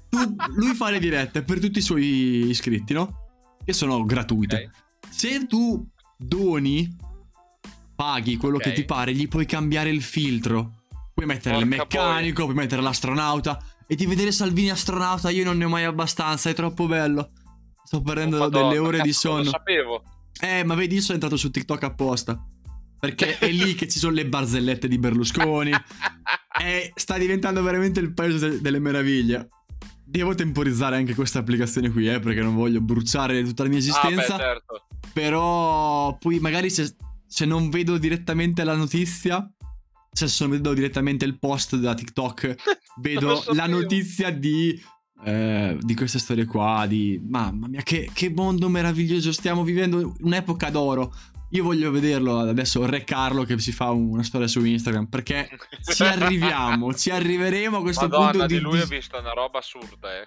Tu, 0.08 0.18
lui 0.54 0.74
fa 0.74 0.90
le 0.90 0.98
dirette 0.98 1.42
per 1.42 1.60
tutti 1.60 1.78
i 1.78 1.82
suoi 1.82 2.48
iscritti, 2.48 2.92
no? 2.92 3.28
Che 3.64 3.72
sono 3.72 4.04
gratuite. 4.04 4.56
Okay. 4.56 4.70
Se 5.10 5.46
tu 5.46 5.86
doni 6.16 6.96
paghi 8.00 8.38
quello 8.38 8.56
okay. 8.56 8.70
che 8.70 8.80
ti 8.80 8.84
pare, 8.86 9.12
gli 9.12 9.28
puoi 9.28 9.44
cambiare 9.44 9.90
il 9.90 10.00
filtro. 10.00 10.84
Puoi 11.12 11.26
mettere 11.26 11.56
Porca 11.56 11.58
il 11.58 11.66
meccanico, 11.66 12.44
poi. 12.44 12.52
puoi 12.54 12.64
mettere 12.64 12.80
l'astronauta. 12.80 13.62
E 13.86 13.94
di 13.94 14.06
vedere 14.06 14.32
Salvini 14.32 14.70
astronauta 14.70 15.28
io 15.28 15.44
non 15.44 15.58
ne 15.58 15.66
ho 15.66 15.68
mai 15.68 15.84
abbastanza, 15.84 16.48
è 16.48 16.54
troppo 16.54 16.86
bello. 16.86 17.28
Sto 17.84 18.00
perdendo 18.00 18.36
oh, 18.36 18.40
Madonna, 18.40 18.68
delle 18.68 18.78
ore 18.78 18.96
cazzo, 18.98 19.06
di 19.06 19.12
sonno. 19.12 19.42
Lo 19.42 19.50
sapevo. 19.50 20.02
Eh, 20.40 20.64
ma 20.64 20.74
vedi, 20.76 20.94
io 20.94 21.02
sono 21.02 21.14
entrato 21.14 21.36
su 21.36 21.50
TikTok 21.50 21.82
apposta. 21.82 22.42
Perché 22.98 23.36
è 23.36 23.50
lì 23.50 23.74
che 23.74 23.86
ci 23.86 23.98
sono 23.98 24.14
le 24.14 24.24
barzellette 24.24 24.88
di 24.88 24.96
Berlusconi. 24.96 25.72
e 26.62 26.92
sta 26.94 27.18
diventando 27.18 27.62
veramente 27.62 28.00
il 28.00 28.14
paese 28.14 28.48
de- 28.48 28.60
delle 28.62 28.78
meraviglie. 28.78 29.48
Devo 30.02 30.34
temporizzare 30.34 30.96
anche 30.96 31.14
questa 31.14 31.40
applicazione 31.40 31.90
qui, 31.90 32.08
eh, 32.08 32.18
perché 32.18 32.40
non 32.40 32.54
voglio 32.54 32.80
bruciare 32.80 33.42
tutta 33.42 33.64
la 33.64 33.68
mia 33.68 33.78
esistenza. 33.78 34.34
Ah, 34.34 34.38
beh, 34.38 34.42
certo. 34.42 34.86
Però 35.12 36.16
poi 36.16 36.38
magari 36.38 36.70
se 36.70 36.94
se 37.30 37.44
non 37.44 37.70
vedo 37.70 37.96
direttamente 37.96 38.64
la 38.64 38.74
notizia, 38.74 39.48
cioè 40.12 40.26
se 40.26 40.42
non 40.42 40.56
vedo 40.56 40.74
direttamente 40.74 41.24
il 41.24 41.38
post 41.38 41.76
da 41.76 41.94
TikTok, 41.94 42.56
vedo 43.00 43.44
la 43.52 43.68
notizia 43.68 44.30
di, 44.30 44.78
eh, 45.24 45.78
di 45.80 45.94
queste 45.94 46.18
storie 46.18 46.44
qua, 46.44 46.86
di 46.88 47.20
mamma 47.22 47.68
mia 47.68 47.82
che, 47.82 48.10
che 48.12 48.30
mondo 48.30 48.68
meraviglioso, 48.68 49.30
stiamo 49.30 49.62
vivendo 49.62 50.16
un'epoca 50.22 50.70
d'oro. 50.70 51.14
Io 51.50 51.62
voglio 51.62 51.92
vederlo 51.92 52.40
adesso, 52.40 52.84
Re 52.84 53.04
Carlo 53.04 53.44
che 53.44 53.56
si 53.60 53.70
fa 53.70 53.90
una 53.90 54.24
storia 54.24 54.48
su 54.48 54.64
Instagram, 54.64 55.06
perché 55.06 55.48
ci 55.94 56.02
arriviamo, 56.02 56.92
ci 56.94 57.10
arriveremo 57.10 57.76
a 57.76 57.80
questo 57.80 58.08
Madonna, 58.08 58.30
punto 58.30 58.46
di... 58.46 58.54
di 58.54 58.60
lui 58.60 58.80
ho 58.80 58.86
visto 58.86 59.16
una 59.18 59.32
roba 59.32 59.60
assurda, 59.60 60.20
eh. 60.20 60.26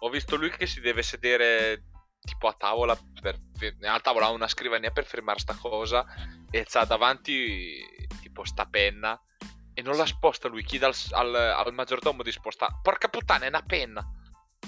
Ho 0.00 0.10
visto 0.10 0.36
lui 0.36 0.50
che 0.50 0.66
si 0.66 0.78
deve 0.78 1.02
sedere 1.02 1.82
tipo 2.26 2.48
a 2.48 2.52
tavola, 2.52 2.98
per, 3.22 3.38
a 3.82 4.00
tavola 4.00 4.26
ha 4.26 4.30
una 4.30 4.48
scrivania 4.48 4.90
per 4.90 5.06
firmare 5.06 5.38
sta 5.38 5.54
cosa 5.54 6.04
e 6.50 6.66
c'ha 6.68 6.84
davanti 6.84 7.82
tipo 8.20 8.44
sta 8.44 8.66
penna 8.66 9.18
e 9.72 9.82
non 9.82 9.96
la 9.96 10.06
sposta 10.06 10.48
lui, 10.48 10.64
chiede 10.64 10.86
al, 10.86 10.94
al, 11.10 11.34
al 11.34 11.74
maggiordomo 11.74 12.22
di 12.22 12.32
spostare. 12.32 12.78
Porca 12.82 13.08
puttana, 13.08 13.44
è 13.44 13.48
una 13.48 13.62
penna. 13.62 14.02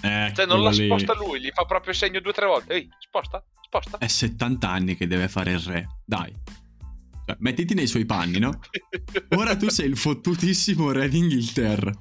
Eh, 0.03 0.33
cioè 0.35 0.45
non 0.47 0.63
la 0.63 0.69
lì. 0.69 0.85
sposta 0.85 1.15
lui, 1.15 1.41
gli 1.41 1.51
fa 1.51 1.65
proprio 1.65 1.95
segno 1.95 2.21
due 2.21 2.31
o 2.31 2.35
tre 2.35 2.47
volte. 2.47 2.75
Ehi, 2.75 2.89
sposta, 2.99 3.43
sposta. 3.63 3.97
È 3.97 4.07
70 4.07 4.69
anni 4.69 4.97
che 4.97 5.07
deve 5.07 5.29
fare 5.29 5.53
il 5.53 5.61
re, 5.61 5.87
dai. 6.05 6.31
Cioè, 7.25 7.37
mettiti 7.41 7.73
nei 7.73 7.87
suoi 7.87 8.05
panni, 8.05 8.39
no? 8.39 8.61
Ora 9.37 9.57
tu 9.57 9.71
sei 9.71 9.89
il 9.89 9.97
fottutissimo 9.97 10.93
re 10.93 11.09
d'Inghilterra. 11.09 11.93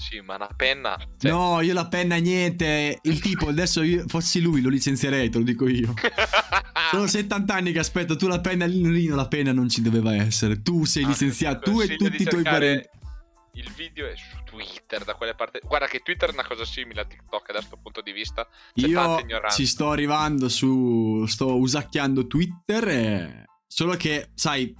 Sì, 0.00 0.18
ma 0.22 0.36
una 0.36 0.48
penna. 0.56 0.96
Cioè... 1.18 1.30
No, 1.30 1.60
io 1.60 1.74
la 1.74 1.86
penna 1.86 2.16
niente. 2.16 2.98
Il 3.02 3.20
tipo, 3.20 3.48
adesso 3.48 3.82
io 3.82 4.04
fossi 4.06 4.40
lui, 4.40 4.62
lo 4.62 4.70
licenzierei, 4.70 5.28
te 5.28 5.36
lo 5.36 5.44
dico 5.44 5.68
io. 5.68 5.92
Sono 6.90 7.06
70 7.06 7.54
anni 7.54 7.70
che 7.70 7.80
aspetto, 7.80 8.16
tu 8.16 8.26
la 8.26 8.40
penna 8.40 8.64
lì, 8.64 9.06
la 9.08 9.28
penna 9.28 9.52
non 9.52 9.68
ci 9.68 9.82
doveva 9.82 10.14
essere. 10.14 10.62
Tu 10.62 10.86
sei 10.86 11.04
ah, 11.04 11.08
licenziato, 11.08 11.70
tu 11.70 11.80
e 11.82 11.96
tutti 11.96 12.22
i 12.22 12.24
tuoi 12.24 12.42
parenti. 12.42 12.88
Il 13.54 13.70
video 13.76 14.06
è 14.06 14.14
su 14.16 14.38
Twitter, 14.44 15.04
da 15.04 15.14
quelle 15.14 15.34
parti. 15.34 15.60
Guarda 15.62 15.86
che 15.86 16.00
Twitter 16.00 16.30
è 16.30 16.32
una 16.32 16.46
cosa 16.46 16.64
simile 16.64 17.02
a 17.02 17.04
TikTok 17.04 17.46
da 17.48 17.58
questo 17.58 17.76
punto 17.76 18.00
di 18.00 18.12
vista. 18.12 18.48
C'è 18.74 18.86
io 18.86 19.22
ci 19.50 19.66
sto 19.66 19.90
arrivando 19.90 20.48
su. 20.48 21.26
Sto 21.26 21.58
usacchiando 21.58 22.26
Twitter. 22.26 22.88
E... 22.88 23.44
Solo 23.66 23.96
che, 23.96 24.30
sai, 24.34 24.74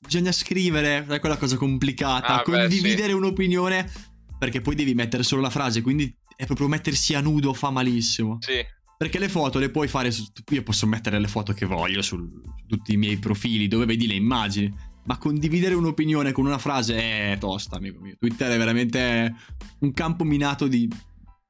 bisogna 0.00 0.32
scrivere, 0.32 1.04
è 1.06 1.20
quella 1.20 1.36
cosa 1.36 1.58
complicata. 1.58 2.40
Ah, 2.40 2.42
condividere 2.42 3.08
beh, 3.08 3.12
sì. 3.12 3.12
un'opinione 3.12 4.12
perché 4.44 4.60
poi 4.60 4.74
devi 4.74 4.92
mettere 4.92 5.22
solo 5.22 5.40
la 5.40 5.48
frase, 5.48 5.80
quindi 5.80 6.14
è 6.36 6.44
proprio 6.44 6.68
mettersi 6.68 7.14
a 7.14 7.22
nudo 7.22 7.54
fa 7.54 7.70
malissimo. 7.70 8.36
Sì. 8.40 8.62
Perché 8.94 9.18
le 9.18 9.30
foto 9.30 9.58
le 9.58 9.70
puoi 9.70 9.88
fare 9.88 10.10
su... 10.10 10.22
Io 10.50 10.62
posso 10.62 10.86
mettere 10.86 11.18
le 11.18 11.28
foto 11.28 11.54
che 11.54 11.64
voglio 11.64 12.02
su, 12.02 12.18
su 12.28 12.42
tutti 12.66 12.92
i 12.92 12.98
miei 12.98 13.16
profili 13.16 13.68
dove 13.68 13.86
vedi 13.86 14.06
le 14.06 14.12
immagini. 14.12 14.70
Ma 15.04 15.16
condividere 15.16 15.72
un'opinione 15.74 16.32
con 16.32 16.44
una 16.44 16.58
frase 16.58 16.98
è 17.32 17.38
tosta, 17.38 17.76
amico 17.76 18.00
mio. 18.00 18.16
Twitter 18.18 18.50
è 18.50 18.58
veramente 18.58 19.34
un 19.78 19.92
campo 19.92 20.24
minato 20.24 20.66
di... 20.66 20.90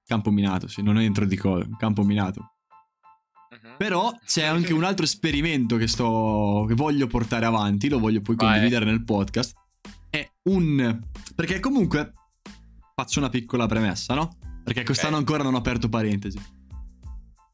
Campo 0.06 0.30
minato, 0.30 0.68
sì, 0.68 0.80
non 0.80 0.96
entro 1.00 1.24
di 1.24 1.36
cosa, 1.36 1.66
un 1.66 1.76
campo 1.76 2.04
minato. 2.04 2.52
Uh-huh. 3.50 3.76
Però 3.76 4.12
c'è 4.24 4.44
anche 4.44 4.72
un 4.72 4.84
altro 4.84 5.04
esperimento 5.04 5.76
che 5.76 5.88
sto... 5.88 6.64
che 6.68 6.74
voglio 6.74 7.08
portare 7.08 7.44
avanti, 7.44 7.88
lo 7.88 7.98
voglio 7.98 8.20
poi 8.20 8.36
condividere 8.36 8.84
Vai. 8.84 8.94
nel 8.94 9.02
podcast. 9.02 9.56
È 10.08 10.30
un... 10.44 11.00
Perché 11.34 11.58
comunque 11.58 12.12
faccio 12.94 13.18
una 13.18 13.28
piccola 13.28 13.66
premessa, 13.66 14.14
no? 14.14 14.36
Perché 14.62 14.84
quest'anno 14.84 15.16
okay. 15.16 15.26
ancora 15.26 15.42
non 15.42 15.54
ho 15.54 15.58
aperto 15.58 15.88
parentesi. 15.88 16.40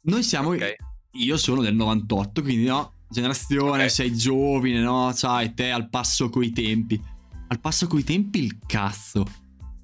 Noi 0.03 0.23
siamo... 0.23 0.51
Okay. 0.51 0.77
Io 1.15 1.37
sono 1.37 1.61
del 1.61 1.75
98, 1.75 2.41
quindi 2.43 2.67
no, 2.67 2.93
generazione, 3.09 3.71
okay. 3.71 3.91
sei 3.91 4.15
giovane, 4.15 4.81
no? 4.81 5.11
Sai, 5.13 5.55
te 5.55 5.71
al 5.71 5.89
passo 5.89 6.29
coi 6.29 6.53
tempi. 6.53 7.03
Al 7.49 7.59
passo 7.59 7.89
coi 7.89 8.05
tempi 8.05 8.45
il 8.45 8.59
cazzo. 8.65 9.27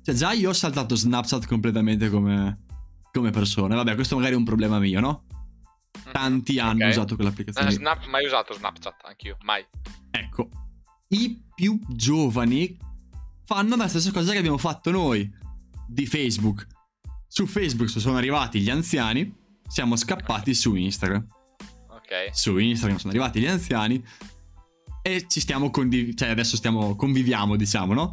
Cioè 0.02 0.14
già 0.14 0.32
io 0.32 0.50
ho 0.50 0.52
saltato 0.52 0.94
Snapchat 0.94 1.46
completamente 1.46 2.10
come, 2.10 2.64
come 3.10 3.30
persona. 3.30 3.74
Vabbè, 3.74 3.96
questo 3.96 4.14
magari 4.14 4.34
è 4.34 4.36
un 4.36 4.44
problema 4.44 4.78
mio, 4.78 5.00
no? 5.00 5.24
Mhm. 6.04 6.12
Tanti 6.12 6.60
hanno 6.60 6.74
okay. 6.74 6.90
usato 6.90 7.16
quell'applicazione. 7.16 7.70
Eh, 7.70 7.72
snap, 7.72 8.06
mai 8.06 8.24
usato 8.24 8.54
Snapchat, 8.54 9.04
anch'io, 9.04 9.36
mai. 9.42 9.66
Ecco, 10.12 10.48
i 11.08 11.42
più 11.52 11.80
giovani 11.88 12.78
fanno 13.44 13.74
la 13.74 13.88
stessa 13.88 14.12
cosa 14.12 14.30
che 14.30 14.38
abbiamo 14.38 14.58
fatto 14.58 14.92
noi 14.92 15.44
di 15.86 16.06
Facebook. 16.06 16.66
Su 17.26 17.46
Facebook 17.46 17.88
sono 17.88 18.16
arrivati 18.16 18.60
gli 18.60 18.70
anziani, 18.70 19.34
siamo 19.66 19.96
scappati 19.96 20.54
su 20.54 20.74
Instagram. 20.74 21.26
Ok. 21.88 22.30
Su 22.32 22.56
Instagram 22.56 22.98
sono 22.98 23.10
arrivati 23.10 23.40
gli 23.40 23.46
anziani 23.46 24.02
e 25.02 25.26
ci 25.28 25.40
stiamo 25.40 25.70
condividendo, 25.70 26.16
cioè 26.18 26.28
adesso 26.30 26.56
stiamo 26.56 26.96
conviviamo, 26.96 27.56
diciamo, 27.56 27.92
no? 27.94 28.10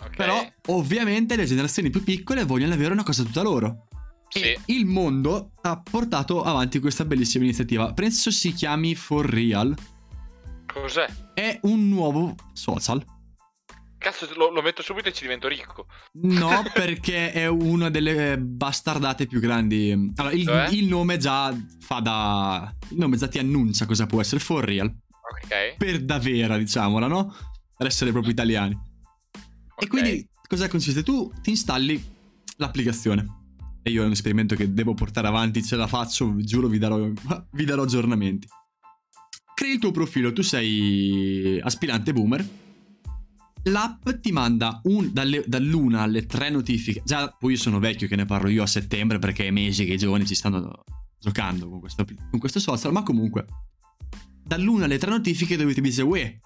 Okay. 0.00 0.16
Però 0.16 0.52
ovviamente 0.66 1.36
le 1.36 1.44
generazioni 1.44 1.90
più 1.90 2.02
piccole 2.02 2.44
vogliono 2.44 2.74
avere 2.74 2.92
una 2.92 3.02
cosa 3.02 3.22
tutta 3.22 3.42
loro. 3.42 3.86
Sì. 4.28 4.40
E 4.40 4.60
il 4.66 4.84
mondo 4.84 5.52
ha 5.62 5.80
portato 5.80 6.42
avanti 6.42 6.80
questa 6.80 7.04
bellissima 7.04 7.44
iniziativa. 7.44 7.92
Penso 7.92 8.30
si 8.30 8.52
chiami 8.52 8.94
For 8.94 9.26
Real. 9.26 9.74
Cos'è? 10.66 11.06
È 11.34 11.58
un 11.62 11.88
nuovo 11.88 12.34
social 12.52 13.02
Cazzo, 13.98 14.28
lo, 14.36 14.50
lo, 14.52 14.62
metto 14.62 14.80
subito 14.80 15.08
e 15.08 15.12
ci 15.12 15.22
divento 15.22 15.48
ricco. 15.48 15.86
No, 16.22 16.62
perché 16.72 17.32
è 17.32 17.48
una 17.48 17.90
delle 17.90 18.38
bastardate 18.38 19.26
più 19.26 19.40
grandi. 19.40 20.12
Allora, 20.14 20.34
il, 20.34 20.44
cioè? 20.44 20.68
il, 20.70 20.86
nome 20.86 21.16
già 21.16 21.54
fa 21.80 21.98
da. 21.98 22.72
Il 22.90 22.96
nome 22.96 23.16
già 23.16 23.26
ti 23.26 23.38
annuncia 23.38 23.86
cosa 23.86 24.06
può 24.06 24.20
essere 24.20 24.40
for 24.40 24.64
real. 24.64 24.86
Ok. 24.86 25.76
Per 25.76 26.04
davvero, 26.04 26.56
diciamola, 26.56 27.08
no? 27.08 27.34
Per 27.76 27.88
essere 27.88 28.12
proprio 28.12 28.32
italiani. 28.32 28.78
Okay. 29.32 29.84
E 29.84 29.86
quindi 29.88 30.28
cosa 30.46 30.68
consiste? 30.68 31.02
Tu 31.02 31.32
ti 31.42 31.50
installi 31.50 32.00
l'applicazione. 32.58 33.36
E 33.82 33.90
io 33.90 34.02
è 34.02 34.06
un 34.06 34.12
esperimento 34.12 34.54
che 34.54 34.72
devo 34.72 34.94
portare 34.94 35.26
avanti, 35.26 35.62
ce 35.62 35.74
la 35.74 35.88
faccio, 35.88 36.36
giuro, 36.36 36.68
vi 36.68 36.78
darò, 36.78 36.98
vi 37.50 37.64
darò 37.64 37.82
aggiornamenti. 37.82 38.46
Crei 39.54 39.72
il 39.72 39.80
tuo 39.80 39.90
profilo, 39.90 40.32
tu 40.32 40.42
sei 40.42 41.60
aspirante 41.60 42.12
boomer 42.12 42.46
L'app 43.68 44.08
ti 44.20 44.32
manda 44.32 44.80
un, 44.84 45.12
dalle, 45.12 45.44
dall'una 45.46 46.02
alle 46.02 46.26
tre 46.26 46.50
notifiche. 46.50 47.02
Già, 47.04 47.28
poi 47.28 47.52
io 47.52 47.58
sono 47.58 47.78
vecchio 47.78 48.08
che 48.08 48.16
ne 48.16 48.24
parlo 48.24 48.48
io 48.48 48.62
a 48.62 48.66
settembre 48.66 49.18
perché 49.18 49.46
è 49.46 49.50
mesi 49.50 49.84
che 49.84 49.94
i 49.94 49.98
giovani 49.98 50.26
ci 50.26 50.34
stanno 50.34 50.84
giocando 51.18 51.68
con 51.68 51.80
questo, 51.80 52.04
con 52.30 52.38
questo 52.38 52.60
social, 52.60 52.92
ma 52.92 53.02
comunque 53.02 53.46
dall'una 54.44 54.86
alle 54.86 54.98
tre 54.98 55.10
notifiche 55.10 55.56
dove 55.56 55.74
ti 55.74 55.80
dice 55.80 56.02
Uè, 56.02 56.38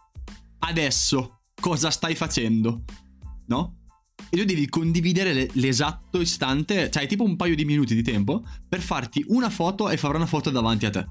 adesso 0.60 1.40
cosa 1.60 1.90
stai 1.90 2.14
facendo? 2.14 2.84
No? 3.46 3.78
E 4.28 4.36
tu 4.36 4.44
devi 4.44 4.68
condividere 4.68 5.48
l'esatto 5.52 6.20
istante, 6.20 6.90
cioè 6.90 7.06
tipo 7.06 7.24
un 7.24 7.36
paio 7.36 7.54
di 7.54 7.64
minuti 7.64 7.94
di 7.94 8.02
tempo 8.02 8.44
per 8.68 8.80
farti 8.80 9.24
una 9.28 9.50
foto 9.50 9.90
e 9.90 9.96
fare 9.96 10.16
una 10.16 10.26
foto 10.26 10.50
davanti 10.50 10.86
a 10.86 10.90
te 10.90 11.06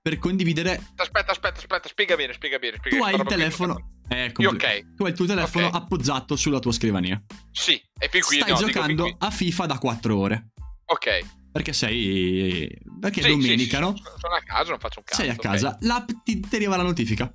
per 0.00 0.18
condividere. 0.18 0.80
Aspetta, 0.96 1.32
aspetta, 1.32 1.58
aspetta, 1.58 1.88
spiega 1.88 2.16
bene, 2.16 2.32
spiega 2.32 2.58
bene. 2.58 2.76
Spiega 2.78 2.96
tu 2.96 3.02
hai 3.02 3.14
il 3.14 3.22
telefono. 3.24 3.97
Eh, 4.08 4.32
Io, 4.38 4.50
ok. 4.50 4.94
Tu 4.94 5.04
hai 5.04 5.10
il 5.10 5.16
tuo 5.16 5.26
telefono 5.26 5.66
okay. 5.66 5.80
appoggiato 5.80 6.36
sulla 6.36 6.58
tua 6.58 6.72
scrivania. 6.72 7.22
Sì, 7.52 7.80
e 7.98 8.08
fin 8.08 8.22
qui 8.22 8.36
Stai 8.36 8.50
no, 8.50 8.56
giocando 8.56 9.02
qui. 9.04 9.14
a 9.18 9.30
FIFA 9.30 9.66
da 9.66 9.78
4 9.78 10.16
ore. 10.16 10.48
Ok. 10.86 11.20
Perché 11.52 11.72
sei. 11.72 12.68
Perché 13.00 13.22
sì, 13.22 13.28
domenica, 13.28 13.76
sì, 13.76 13.82
no? 13.82 13.96
Sono 13.96 14.34
a 14.34 14.42
casa, 14.44 14.70
non 14.70 14.78
faccio 14.78 15.00
un 15.00 15.04
cazzo. 15.04 15.20
Sei 15.20 15.30
a 15.30 15.36
casa, 15.36 15.68
okay. 15.68 15.88
l'app 15.88 16.08
ti, 16.24 16.40
arriva 16.52 16.76
la 16.76 16.82
notifica. 16.82 17.32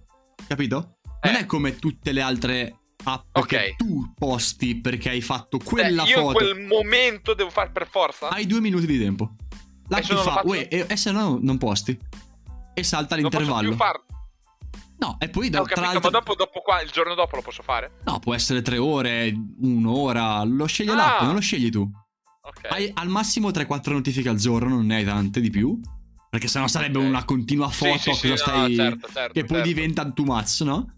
Capito? 0.48 0.98
Eh. 1.22 1.32
Non 1.32 1.36
è 1.36 1.46
come 1.46 1.76
tutte 1.76 2.12
le 2.12 2.22
altre 2.22 2.80
app 3.04 3.36
okay. 3.36 3.70
che 3.70 3.76
tu 3.78 4.14
posti 4.18 4.80
perché 4.80 5.10
hai 5.10 5.22
fatto 5.22 5.58
quella 5.60 6.04
Beh, 6.04 6.10
io 6.10 6.22
foto. 6.22 6.40
Io 6.40 6.50
in 6.50 6.54
quel 6.56 6.66
momento 6.66 7.34
devo 7.34 7.50
fare 7.50 7.70
per 7.72 7.88
forza. 7.88 8.30
Hai 8.30 8.46
due 8.46 8.62
minuti 8.62 8.86
di 8.86 8.98
tempo. 8.98 9.36
L'app 9.90 10.02
ti 10.02 10.16
fa, 10.16 10.22
faccio... 10.22 10.54
e, 10.54 10.86
e 10.88 10.96
se 10.96 11.12
no 11.12 11.38
non 11.42 11.58
posti 11.58 11.98
e 12.74 12.84
salta 12.84 13.16
l'intervallo. 13.16 13.70
Non 13.70 13.78
posso 13.78 13.92
più 13.92 14.04
farlo. 14.04 14.12
No, 14.97 15.17
e 15.19 15.29
poi 15.29 15.49
da, 15.49 15.60
no, 15.60 15.65
capito, 15.65 15.99
ma 15.99 16.10
dopo, 16.10 16.36
dopo 16.36 16.62
qua, 16.62 16.82
il 16.82 16.89
giorno 16.89 17.13
dopo 17.13 17.36
lo 17.36 17.41
posso 17.41 17.63
fare? 17.63 17.99
No, 18.06 18.19
può 18.19 18.34
essere 18.34 18.62
tre 18.62 18.77
ore, 18.77 19.34
un'ora, 19.60 20.43
lo 20.43 20.65
sceglie 20.65 20.91
ah. 20.91 20.95
l'app, 20.95 21.21
non 21.21 21.34
lo 21.34 21.41
scegli 21.41 21.69
tu. 21.69 21.89
Ok. 22.45 22.71
Hai 22.71 22.91
al 22.93 23.08
massimo 23.08 23.49
3-4 23.49 23.91
notifiche 23.91 24.29
al 24.29 24.38
giorno, 24.38 24.75
non 24.75 24.86
ne 24.86 24.95
hai 24.95 25.06
tante 25.06 25.39
di 25.41 25.49
più. 25.49 25.79
Perché 26.29 26.47
sennò 26.47 26.67
sarebbe 26.67 26.97
okay. 26.97 27.10
una 27.10 27.25
continua 27.25 27.69
foto 27.69 27.97
sì, 27.99 28.12
sì, 28.13 28.27
sì, 28.29 28.38
stai... 28.38 28.75
No, 28.75 28.84
certo, 28.84 29.08
certo, 29.13 29.34
che 29.34 29.45
poi 29.45 29.58
certo. 29.58 29.67
diventa 29.67 30.12
too 30.12 30.25
much, 30.25 30.62
no? 30.62 30.91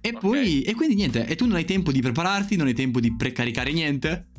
E 0.00 0.08
okay. 0.08 0.20
poi... 0.20 0.62
E 0.62 0.74
quindi 0.74 0.96
niente, 0.96 1.26
e 1.26 1.36
tu 1.36 1.46
non 1.46 1.54
hai 1.54 1.64
tempo 1.64 1.92
di 1.92 2.00
prepararti, 2.00 2.56
non 2.56 2.66
hai 2.66 2.74
tempo 2.74 2.98
di 2.98 3.14
precaricare 3.14 3.72
niente. 3.72 4.30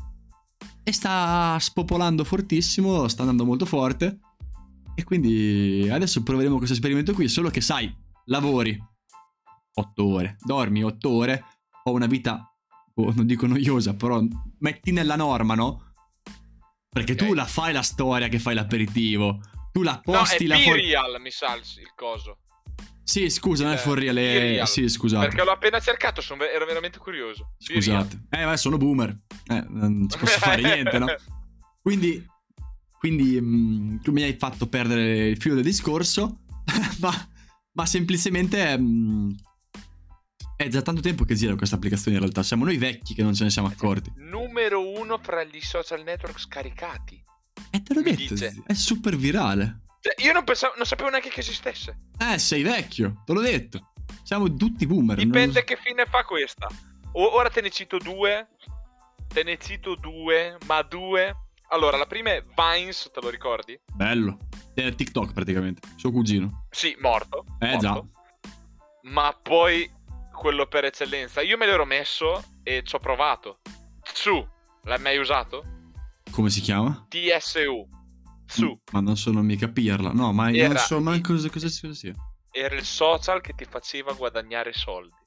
E 0.84 0.92
sta 0.92 1.58
spopolando 1.58 2.26
fortissimo, 2.26 3.08
sta 3.08 3.22
andando 3.22 3.46
molto 3.46 3.66
forte. 3.66 4.20
E 4.94 5.04
quindi 5.06 5.88
adesso 5.90 6.22
proveremo 6.22 6.58
questo 6.58 6.74
esperimento 6.74 7.14
qui, 7.14 7.30
solo 7.30 7.50
che 7.50 7.62
sai, 7.62 7.90
lavori 8.26 8.78
8 9.76 10.06
ore, 10.06 10.38
dormi 10.42 10.84
8 10.84 11.10
ore, 11.10 11.46
ho 11.84 11.92
una 11.92 12.06
vita, 12.06 12.54
oh, 12.96 13.14
non 13.14 13.26
dico 13.26 13.48
noiosa, 13.48 13.96
però 13.96 14.22
metti 14.60 14.92
nella 14.92 15.16
norma, 15.16 15.56
no? 15.56 15.94
Perché 16.90 17.14
okay. 17.14 17.28
tu 17.28 17.34
la 17.34 17.46
fai 17.46 17.74
la 17.74 17.82
storia 17.82 18.28
che 18.28 18.40
fai 18.40 18.54
l'aperitivo, 18.54 19.40
tu 19.72 19.82
la 19.82 20.00
posti 20.04 20.46
no, 20.46 20.54
è 20.54 20.58
la... 20.58 20.64
For... 20.64 20.76
real 20.76 21.22
mi 21.22 21.32
sa 21.32 21.56
il 21.56 21.92
coso. 21.96 22.40
Sì, 23.04 23.30
scusa, 23.30 23.64
non 23.64 23.74
è 23.74 23.76
eh, 23.76 23.80
for 23.80 23.98
real, 23.98 24.16
è... 24.16 24.62
Sì, 24.66 24.88
scusate. 24.88 25.28
Perché 25.28 25.44
l'ho 25.44 25.52
appena 25.52 25.80
cercato, 25.80 26.22
sono... 26.22 26.44
ero 26.44 26.66
veramente 26.66 27.00
curioso. 27.00 27.56
Scusate. 27.58 28.28
Eh, 28.30 28.46
ma 28.46 28.56
sono 28.56 28.78
boomer. 28.78 29.10
Eh, 29.48 29.66
non 29.68 30.08
ci 30.10 30.18
posso 30.18 30.40
fare 30.40 30.62
niente, 30.64 31.00
no? 31.00 31.08
Quindi 31.82 32.26
quindi 33.04 33.38
mh, 33.38 33.46
mm, 33.46 33.98
tu 33.98 34.14
mi 34.14 34.24
hai 34.24 34.38
fatto 34.40 34.70
perdere 34.70 35.28
il 35.28 35.38
filo 35.38 35.56
del 35.56 35.66
discorso, 35.66 36.44
ma, 37.02 37.12
ma, 37.74 37.86
semplicemente 37.86 38.78
mh, 38.78 38.84
mm, 38.84 39.32
è 40.56 40.68
già 40.68 40.82
tanto 40.82 41.02
tempo 41.02 41.24
che 41.26 41.36
gira 41.36 41.56
questa 41.56 41.76
applicazione 41.76 42.18
in 42.18 42.24
realtà. 42.24 42.44
Siamo 42.44 42.66
noi 42.66 42.78
vecchi 42.78 43.14
che 43.14 43.24
non 43.24 43.34
ce 43.34 43.44
ne 43.44 43.50
siamo 43.50 43.68
accorti. 43.68 44.12
Numero 44.18 44.88
uno 44.88 45.18
fra 45.18 45.44
gli 45.44 45.62
social 45.62 46.04
network 46.04 46.40
scaricati. 46.40 47.22
E 47.70 47.82
te 47.82 47.94
l'ho 47.94 48.02
mi 48.02 48.16
detto, 48.16 48.34
dice. 48.34 48.64
è 48.66 48.74
super 48.74 49.16
virale. 49.16 49.82
Cioè, 50.00 50.26
io 50.26 50.34
non, 50.34 50.44
pensavo, 50.44 50.74
non 50.76 50.86
sapevo 50.86 51.10
neanche 51.10 51.30
che 51.30 51.40
esistesse. 51.40 51.98
Eh, 52.20 52.38
sei 52.38 52.62
vecchio, 52.62 53.24
te 53.26 53.34
l'ho 53.34 53.42
detto. 53.42 53.92
Siamo 54.24 54.54
tutti 54.54 54.86
boomer. 54.86 55.18
Dipende 55.18 55.54
non... 55.54 55.64
che 55.64 55.78
fine 55.82 56.06
fa 56.06 56.24
questa. 56.24 56.68
O, 57.14 57.36
ora 57.36 57.50
te 57.50 57.62
ne 57.62 57.70
cito 57.70 57.98
due. 57.98 58.48
Te 59.28 59.44
ne 59.44 59.58
cito 59.58 59.96
due, 59.96 60.58
ma 60.68 60.82
due 60.84 61.43
allora, 61.74 61.98
la 61.98 62.06
prima 62.06 62.30
è 62.30 62.44
Vines, 62.56 63.10
te 63.12 63.20
lo 63.20 63.30
ricordi? 63.30 63.80
Bello. 63.94 64.38
È 64.76 64.94
TikTok 64.94 65.34
praticamente. 65.34 65.82
Suo 65.96 66.12
cugino. 66.12 66.68
Sì, 66.70 66.96
morto. 67.00 67.46
Eh 67.60 67.72
morto. 67.72 67.80
già. 67.80 68.04
Ma 69.10 69.36
poi 69.42 69.92
quello 70.32 70.68
per 70.68 70.86
eccellenza. 70.86 71.42
Io 71.42 71.58
me 71.58 71.66
l'ero 71.66 71.86
messo 71.86 72.44
e 72.62 72.84
ci 72.84 72.96
ho 72.96 73.00
provato. 73.00 73.60
Tsu, 74.04 74.48
l'hai 74.84 75.00
mai 75.00 75.18
usato? 75.18 75.64
Come 76.32 76.52
si 76.52 76.62
chiama? 76.62 77.08
TSU. 77.10 77.88
Su. 78.46 78.68
Mm, 78.68 78.74
ma 78.92 79.00
non 79.00 79.18
sono 79.18 79.42
mica 79.42 79.68
pirla. 79.68 80.12
No, 80.12 80.32
ma 80.32 80.50
io 80.50 80.68
non 80.68 80.78
so 80.78 81.02
manco 81.02 81.34
cosa, 81.34 81.50
cosa 81.50 81.94
sia. 81.94 82.14
Era 82.52 82.76
il 82.76 82.86
social 82.86 83.42
che 83.42 83.54
ti 83.56 83.66
faceva 83.66 84.14
guadagnare 84.14 84.74
soldi. 84.74 85.22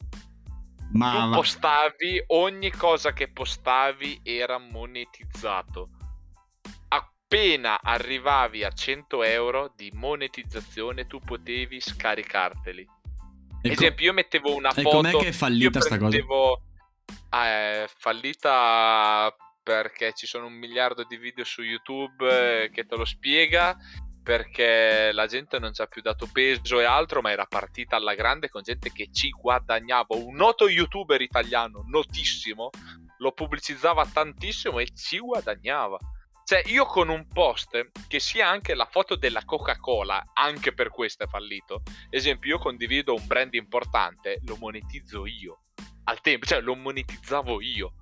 Ma, 0.93 1.25
tu 1.25 1.31
postavi, 1.35 2.23
ogni 2.29 2.71
cosa 2.71 3.13
che 3.13 3.29
postavi 3.33 4.21
era 4.23 4.59
monetizzato 4.59 5.89
appena 7.27 7.81
arrivavi 7.83 8.62
a 8.62 8.71
100 8.71 9.25
euro 9.25 9.73
di 9.75 9.91
monetizzazione 9.93 11.07
tu 11.07 11.19
potevi 11.19 11.81
scaricarteli. 11.81 12.89
Ecco, 13.62 13.73
Esempio, 13.75 14.07
io 14.07 14.12
mettevo 14.12 14.55
una 14.55 14.71
foto... 14.71 14.89
E 14.89 14.93
com'è 14.93 15.11
che 15.11 15.29
è 15.29 15.33
fallita 15.33 15.81
sta 15.81 15.99
cosa? 15.99 16.17
È 17.29 17.85
fallita 17.89 19.35
perché 19.62 20.12
ci 20.12 20.27
sono 20.27 20.47
un 20.47 20.53
miliardo 20.53 21.05
di 21.05 21.17
video 21.17 21.45
su 21.45 21.62
YouTube 21.62 22.65
eh, 22.65 22.71
che 22.71 22.87
te 22.87 22.95
lo 22.95 23.05
spiega 23.05 23.77
perché 24.23 25.11
la 25.12 25.27
gente 25.27 25.59
non 25.59 25.73
ci 25.73 25.83
ha 25.83 25.87
più 25.87 26.03
dato 26.03 26.29
peso 26.33 26.81
e 26.81 26.85
altro, 26.85 27.21
ma 27.21 27.31
era 27.31 27.47
partita 27.47 27.95
alla 27.95 28.15
grande 28.15 28.49
con 28.49 28.62
gente 28.62 28.91
che 28.91 29.09
ci 29.12 29.31
guadagnava. 29.31 30.17
Un 30.17 30.35
noto 30.35 30.69
youtuber 30.69 31.21
italiano, 31.21 31.85
notissimo, 31.87 32.71
lo 33.19 33.33
pubblicizzava 33.33 34.05
tantissimo 34.07 34.81
e 34.81 34.89
ci 34.93 35.19
guadagnava. 35.19 35.99
Cioè, 36.49 36.63
io 36.67 36.85
con 36.85 37.09
un 37.09 37.27
post 37.27 37.91
che 38.07 38.21
sia 38.21 38.49
anche 38.49 38.77
la 38.77 38.87
foto 38.89 39.17
della 39.17 39.43
Coca-Cola, 39.45 40.31
anche 40.33 40.73
per 40.73 40.91
questo 40.91 41.25
è 41.25 41.27
fallito. 41.27 41.83
Esempio, 42.09 42.51
io 42.51 42.59
condivido 42.61 43.15
un 43.15 43.27
brand 43.27 43.53
importante, 43.55 44.39
lo 44.45 44.57
monetizzo 44.57 45.27
io. 45.27 45.63
Al 46.05 46.21
tempo, 46.21 46.47
cioè 46.47 46.61
lo 46.61 46.77
monetizzavo 46.77 47.61
io, 47.61 47.95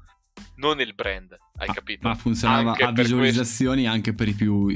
non 0.57 0.79
il 0.83 0.93
brand, 0.95 1.35
hai 1.57 1.69
capito? 1.69 2.07
Ma 2.07 2.15
funzionava 2.15 2.73
anche 2.73 2.85
a 2.85 2.93
visualizzazioni 2.93 3.85
questo. 3.85 3.93
anche 3.95 4.13
per 4.13 4.29
i 4.29 4.35
più 4.35 4.69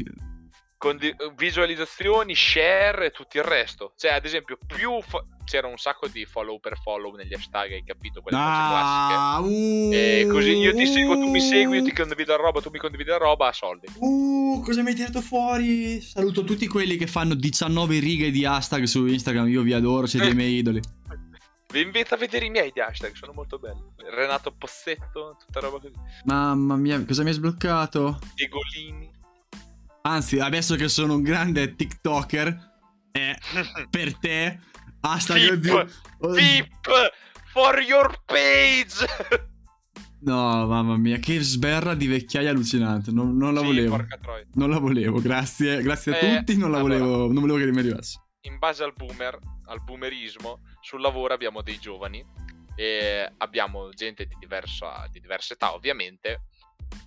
con 0.79 0.97
di- 0.97 1.15
visualizzazioni, 1.37 2.35
share 2.35 3.07
e 3.07 3.11
tutto 3.11 3.37
il 3.37 3.43
resto. 3.43 3.93
Cioè, 3.97 4.13
ad 4.13 4.25
esempio, 4.25 4.57
più 4.65 5.03
fo- 5.03 5.25
c'era 5.45 5.67
un 5.67 5.77
sacco 5.77 6.07
di 6.07 6.25
follow 6.25 6.61
per 6.61 6.79
follow 6.79 7.17
negli 7.17 7.35
hashtag, 7.35 7.73
hai 7.73 7.85
capito? 7.85 8.23
Quelle 8.23 8.39
ah, 8.39 9.41
cose 9.41 9.51
classiche. 9.51 9.59
Uh, 9.59 9.93
e 9.93 10.27
così 10.31 10.51
io 10.57 10.75
ti 10.75 10.87
seguo, 10.87 11.15
tu 11.15 11.29
mi 11.29 11.41
segui, 11.41 11.79
io 11.79 11.85
ti 11.85 11.93
condivido 11.93 12.37
la 12.37 12.43
roba, 12.43 12.61
tu 12.61 12.71
mi 12.71 12.79
condividi 12.79 13.11
la 13.11 13.17
roba, 13.17 13.49
a 13.49 13.53
soldi. 13.53 13.89
Uh, 13.97 14.63
cosa 14.65 14.83
mi 14.83 14.91
hai 14.91 14.95
tirato 14.95 15.21
fuori? 15.21 16.01
Saluto 16.01 16.45
tutti 16.45 16.67
quelli 16.69 16.97
che 16.97 17.09
fanno 17.09 17.35
19 17.35 17.99
righe 17.99 18.31
di 18.31 18.45
hashtag 18.45 18.85
su 18.85 19.05
Instagram, 19.07 19.49
io 19.49 19.63
vi 19.63 19.73
adoro, 19.73 20.07
siete 20.07 20.29
i 20.29 20.35
miei 20.35 20.55
idoli. 20.55 20.81
Vi 21.71 21.83
invito 21.83 22.15
a 22.15 22.17
vedere 22.17 22.47
i 22.47 22.49
miei 22.49 22.71
di 22.73 22.81
hashtag, 22.81 23.15
sono 23.15 23.35
molto 23.35 23.59
belli. 23.59 23.83
Renato 24.11 24.55
Possetto, 24.57 25.37
tutta 25.39 25.61
roba 25.61 25.79
così. 25.79 25.93
Mamma 26.25 26.77
mia, 26.77 27.05
cosa 27.05 27.23
mi 27.23 27.29
hai 27.29 27.35
sbloccato? 27.35 28.21
Egolini. 28.37 29.17
Anzi, 30.09 30.39
adesso 30.39 30.75
che 30.75 30.89
sono 30.89 31.17
un 31.17 31.23
grande 31.23 31.75
TikToker, 31.75 32.79
è 33.13 33.37
per 33.91 34.17
te. 34.17 34.59
Hashtag 35.01 35.61
Pip, 35.61 36.35
Pip 36.35 36.69
for 37.53 37.79
your 37.81 38.19
page. 38.25 39.07
No, 40.21 40.67
mamma 40.67 40.97
mia, 40.97 41.19
che 41.19 41.41
sberra 41.41 41.95
di 41.95 42.09
vecchiaia 42.09 42.51
allucinante. 42.51 43.13
Non, 43.13 43.37
non 43.37 43.55
la 43.55 43.61
sì, 43.61 43.67
volevo. 43.67 44.05
Non 44.55 44.69
la 44.69 44.79
volevo, 44.81 45.21
grazie. 45.21 45.81
Grazie 45.81 46.13
a 46.13 46.17
eh, 46.17 46.39
tutti. 46.39 46.57
Non 46.57 46.73
la 46.73 46.79
allora, 46.79 46.99
volevo. 46.99 47.33
Non 47.33 47.41
volevo 47.41 47.59
che 47.59 47.71
mi 47.71 47.79
arrivasse. 47.79 48.21
In 48.41 48.59
base 48.59 48.83
al 48.83 48.95
boomer, 48.95 49.39
al 49.67 49.81
boomerismo, 49.85 50.63
sul 50.81 51.01
lavoro 51.01 51.35
abbiamo 51.35 51.63
dei 51.63 51.79
giovani 51.79 52.27
e 52.75 53.33
abbiamo 53.37 53.91
gente 53.91 54.27
di 54.27 54.35
diversa, 54.41 55.07
di 55.13 55.21
diversa 55.21 55.55
età 55.55 55.73
ovviamente. 55.73 56.48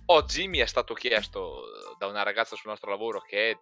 Oggi 0.06 0.48
mi 0.48 0.58
è 0.58 0.66
stato 0.66 0.94
chiesto 0.94 1.62
da 1.98 2.06
una 2.06 2.22
ragazza 2.22 2.56
sul 2.56 2.70
nostro 2.70 2.90
lavoro 2.90 3.20
che 3.20 3.58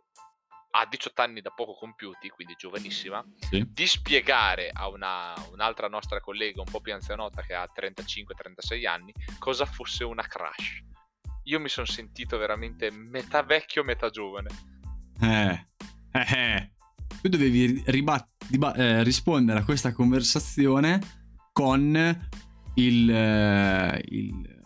ha 0.73 0.87
18 0.87 1.23
anni 1.23 1.41
da 1.41 1.51
poco 1.51 1.75
compiuti, 1.75 2.29
quindi 2.29 2.55
giovanissima, 2.57 3.25
sì. 3.39 3.67
di 3.69 3.87
spiegare 3.87 4.71
a 4.73 4.89
una, 4.89 5.35
un'altra 5.53 5.89
nostra 5.89 6.21
collega 6.21 6.61
un 6.61 6.71
po' 6.71 6.81
più 6.81 6.93
anzianota 6.93 7.43
che 7.43 7.55
ha 7.55 7.69
35-36 7.75 8.87
anni 8.87 9.13
cosa 9.39 9.65
fosse 9.65 10.05
una 10.05 10.23
crush. 10.23 10.83
Io 11.45 11.59
mi 11.59 11.69
sono 11.69 11.87
sentito 11.87 12.39
veramente 12.39 12.91
metà 12.91 13.43
vecchio, 13.43 13.83
metà 13.83 14.11
giovane. 14.11 14.49
Eh, 15.21 15.67
eh, 16.13 16.37
eh. 16.37 16.71
Tu 17.21 17.29
dovevi 17.29 17.83
ribat- 17.87 18.47
diba- 18.49 18.75
eh, 18.75 19.03
rispondere 19.03 19.61
a 19.61 19.65
questa 19.65 19.93
conversazione 19.93 21.01
con 21.53 22.29
il, 22.75 23.11
eh, 23.11 24.03
il 24.09 24.60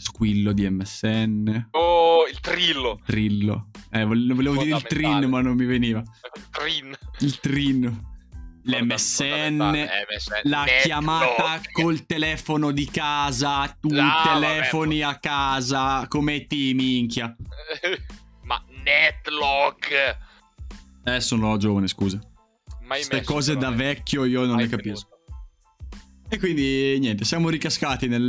squillo 0.00 0.52
di 0.52 0.68
MSN. 0.68 1.68
Oh, 1.72 2.26
il 2.26 2.40
trillo. 2.40 2.96
Il 2.98 3.04
trillo. 3.04 3.68
Eh, 3.90 4.04
volevo, 4.04 4.34
volevo 4.34 4.62
dire 4.62 4.76
il 4.76 4.82
trin, 4.82 5.28
ma 5.28 5.40
non 5.40 5.56
mi 5.56 5.66
veniva. 5.66 6.00
Il 6.00 6.48
trin. 6.50 6.96
Il 7.18 7.40
trin. 7.40 8.08
L'MSN, 8.62 9.60
eh, 9.74 9.88
la 10.42 10.64
Netlock. 10.64 10.82
chiamata 10.82 11.60
col 11.72 12.04
telefono 12.04 12.72
di 12.72 12.84
casa, 12.90 13.74
tu 13.80 13.88
no, 13.88 14.20
telefoni 14.22 15.00
vabbè. 15.00 15.14
a 15.14 15.18
casa, 15.18 16.06
come 16.08 16.46
ti 16.46 16.74
minchia. 16.74 17.34
ma 18.44 18.62
Netlock. 18.84 20.18
Eh, 21.04 21.20
sono 21.20 21.56
giovane, 21.56 21.88
scusa. 21.88 22.18
Queste 22.86 23.22
cose 23.22 23.56
da 23.56 23.70
vecchio 23.70 24.24
io 24.24 24.44
non 24.44 24.56
le 24.56 24.68
capisco. 24.68 25.09
E 26.32 26.38
quindi 26.38 26.96
niente, 27.00 27.24
siamo 27.24 27.48
ricascati 27.48 28.06
nel... 28.06 28.22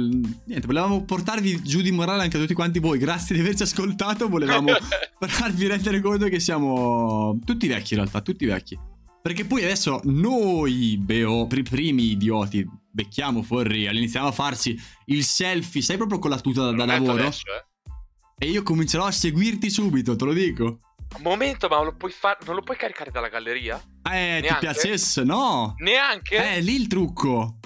Niente, 0.45 0.65
volevamo 0.65 1.03
portarvi 1.05 1.61
giù 1.61 1.81
di 1.81 1.91
morale 1.91 2.23
anche 2.23 2.37
a 2.37 2.39
tutti 2.39 2.55
quanti 2.55 2.79
voi. 2.79 2.97
Grazie 2.97 3.35
di 3.35 3.41
averci 3.41 3.61
ascoltato. 3.61 4.27
Volevamo 4.27 4.73
farvi 5.27 5.67
rendere 5.67 6.01
conto 6.01 6.27
che 6.27 6.39
siamo 6.39 7.39
tutti 7.45 7.67
vecchi 7.67 7.93
in 7.93 7.99
realtà, 7.99 8.21
tutti 8.21 8.43
vecchi. 8.47 8.75
Perché 9.21 9.45
poi 9.45 9.63
adesso 9.65 10.01
noi, 10.05 10.97
beo, 10.97 11.47
i 11.51 11.61
primi 11.61 12.09
idioti, 12.13 12.67
becchiamo 12.89 13.43
fuori, 13.43 13.85
iniziamo 13.85 14.27
a 14.27 14.31
farsi 14.31 14.75
il 15.05 15.23
selfie, 15.23 15.83
sai 15.83 15.97
proprio 15.97 16.17
con 16.17 16.31
la 16.31 16.39
tuta 16.39 16.71
da, 16.71 16.71
da 16.71 16.85
lavoro? 16.85 17.21
Adesso, 17.21 17.43
eh. 17.45 18.45
E 18.45 18.49
io 18.49 18.63
comincerò 18.63 19.05
a 19.05 19.11
seguirti 19.11 19.69
subito, 19.69 20.15
te 20.15 20.25
lo 20.25 20.33
dico. 20.33 20.79
Un 21.17 21.21
momento, 21.21 21.67
ma 21.67 21.83
lo 21.83 21.95
far... 22.09 22.39
non 22.47 22.55
lo 22.55 22.63
puoi 22.63 22.77
caricare 22.77 23.11
dalla 23.11 23.29
galleria? 23.29 23.79
Eh, 24.03 24.09
Neanche? 24.09 24.47
ti 24.47 24.55
piacesse, 24.59 25.23
no? 25.23 25.75
Neanche? 25.77 26.55
Eh, 26.55 26.61
lì 26.61 26.73
il 26.73 26.87
trucco. 26.87 27.59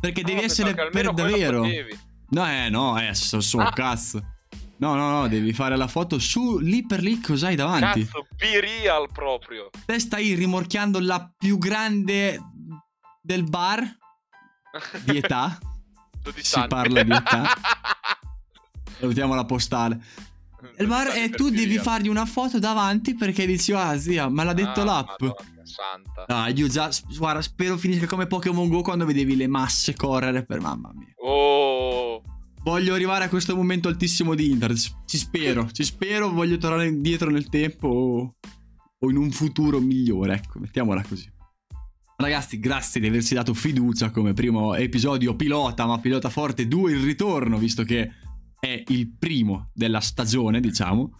Perché 0.00 0.22
devi 0.22 0.42
essere 0.42 0.74
per 0.90 1.12
davvero. 1.12 1.66
No, 2.30 2.46
eh, 2.46 2.68
no, 2.68 3.00
eh, 3.00 3.14
so, 3.14 3.40
so 3.40 3.58
ah. 3.58 3.72
cazzo. 3.72 4.22
No, 4.78 4.94
no, 4.94 5.10
no, 5.10 5.28
devi 5.28 5.52
fare 5.52 5.76
la 5.76 5.88
foto 5.88 6.18
su 6.20 6.58
lì 6.58 6.86
per 6.86 7.02
lì 7.02 7.20
cos'hai 7.20 7.56
davanti. 7.56 8.04
Cazzo, 8.04 8.26
B-real 8.36 9.10
proprio. 9.12 9.70
Te 9.84 9.98
stai 9.98 10.34
rimorchiando 10.34 11.00
la 11.00 11.32
più 11.36 11.58
grande 11.58 12.38
del 13.20 13.42
bar 13.44 13.82
di 15.04 15.16
età. 15.16 15.58
12 16.22 16.44
si 16.44 16.56
anni. 16.56 16.68
parla 16.68 17.02
di 17.02 17.12
età. 17.12 17.44
Salutiamo 19.00 19.34
la 19.34 19.44
postale. 19.44 20.00
Il 20.78 20.86
bar 20.86 21.16
e 21.16 21.30
tu 21.30 21.50
devi 21.50 21.78
fargli 21.78 22.08
una 22.08 22.26
foto 22.26 22.58
davanti 22.58 23.14
perché 23.14 23.46
dici, 23.46 23.72
ah 23.72 23.98
zia, 23.98 24.28
ma 24.28 24.44
l'ha 24.44 24.52
detto 24.52 24.82
ah, 24.82 24.84
l'app. 24.84 25.22
Madonna 25.22 25.57
santa. 25.68 26.26
Ah, 26.26 26.48
io 26.48 26.66
già, 26.68 26.90
guarda, 27.16 27.42
spero 27.42 27.76
finisca 27.76 28.06
come 28.06 28.26
Pokémon 28.26 28.68
Go 28.68 28.82
quando 28.82 29.04
vedevi 29.04 29.36
le 29.36 29.46
masse 29.46 29.94
correre 29.94 30.44
per 30.44 30.60
mamma 30.60 30.90
mia. 30.94 31.12
Oh. 31.16 32.22
Voglio 32.62 32.94
arrivare 32.94 33.24
a 33.24 33.28
questo 33.28 33.54
momento 33.54 33.88
altissimo 33.88 34.34
di 34.34 34.50
internet. 34.50 34.96
Ci 35.06 35.16
spero, 35.18 35.70
ci 35.70 35.84
spero, 35.84 36.30
voglio 36.30 36.58
tornare 36.58 36.88
indietro 36.88 37.30
nel 37.30 37.48
tempo 37.48 37.88
o, 37.88 38.34
o 38.98 39.10
in 39.10 39.16
un 39.16 39.30
futuro 39.30 39.78
migliore, 39.80 40.34
ecco, 40.34 40.58
mettiamola 40.58 41.02
così. 41.02 41.30
Ragazzi, 42.16 42.58
grazie 42.58 43.00
di 43.00 43.06
averci 43.06 43.34
dato 43.34 43.54
fiducia 43.54 44.10
come 44.10 44.32
primo 44.32 44.74
episodio 44.74 45.36
pilota, 45.36 45.86
ma 45.86 46.00
pilota 46.00 46.28
forte 46.28 46.66
2 46.66 46.92
il 46.92 47.04
ritorno, 47.04 47.58
visto 47.58 47.84
che 47.84 48.10
è 48.58 48.82
il 48.88 49.14
primo 49.16 49.70
della 49.72 50.00
stagione, 50.00 50.58
diciamo. 50.58 51.12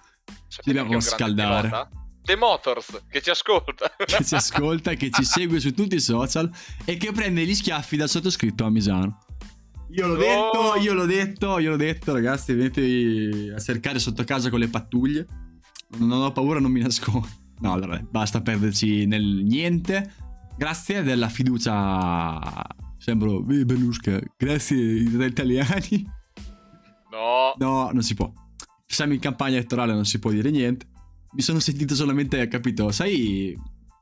Ci 0.48 0.61
dobbiamo 0.64 0.98
scaldare. 0.98 1.88
The 2.29 2.37
Motors 2.37 3.05
che 3.09 3.23
ci 3.23 3.31
ascolta. 3.31 3.91
Che 4.05 4.23
ci 4.23 4.35
ascolta, 4.35 4.93
che 4.93 5.09
ci 5.11 5.25
segue 5.25 5.61
su 5.61 5.73
tutti 5.73 5.95
i 5.95 6.01
social 6.01 6.51
e 6.85 6.99
che 6.99 7.11
prende 7.11 7.43
gli 7.47 7.55
schiaffi 7.55 7.97
dal 7.97 8.11
sottoscritto 8.11 8.67
a 8.67 8.71
Misano. 8.71 9.19
Io 9.93 10.07
l'ho 10.07 10.12
no. 10.12 10.19
detto, 10.19 10.75
io 10.79 10.93
l'ho 10.93 11.07
detto, 11.07 11.59
io 11.59 11.71
l'ho 11.71 11.77
detto, 11.77 12.12
ragazzi, 12.12 12.53
venite 12.53 13.55
a 13.55 13.59
cercare 13.59 13.99
sotto 13.99 14.25
casa 14.25 14.51
con 14.51 14.59
le 14.59 14.69
pattuglie. 14.69 15.27
Non 15.97 16.21
ho 16.21 16.31
paura, 16.31 16.61
non 16.61 16.71
mi 16.71 16.83
nascondo. 16.83 17.27
No, 17.61 17.73
allora, 17.73 17.99
basta 17.99 18.43
perderci 18.43 19.07
nel 19.07 19.25
niente. 19.25 20.12
Grazie 20.55 21.03
della 21.03 21.31
fiducia. 21.31 22.62
Sembro 22.99 23.41
Belusca. 23.41 24.21
Grazie 24.37 24.77
agli 24.77 25.23
italiani. 25.23 26.07
No. 27.11 27.55
No, 27.57 27.91
non 27.91 28.03
si 28.03 28.12
può. 28.12 28.31
Siamo 28.87 29.14
in 29.14 29.19
campagna 29.19 29.57
elettorale, 29.57 29.95
non 29.95 30.05
si 30.05 30.19
può 30.19 30.31
dire 30.31 30.51
niente 30.51 30.97
mi 31.33 31.43
sono 31.43 31.61
sentito 31.61 31.95
solamente, 31.95 32.47
capito, 32.49 32.91
sai 32.91 33.57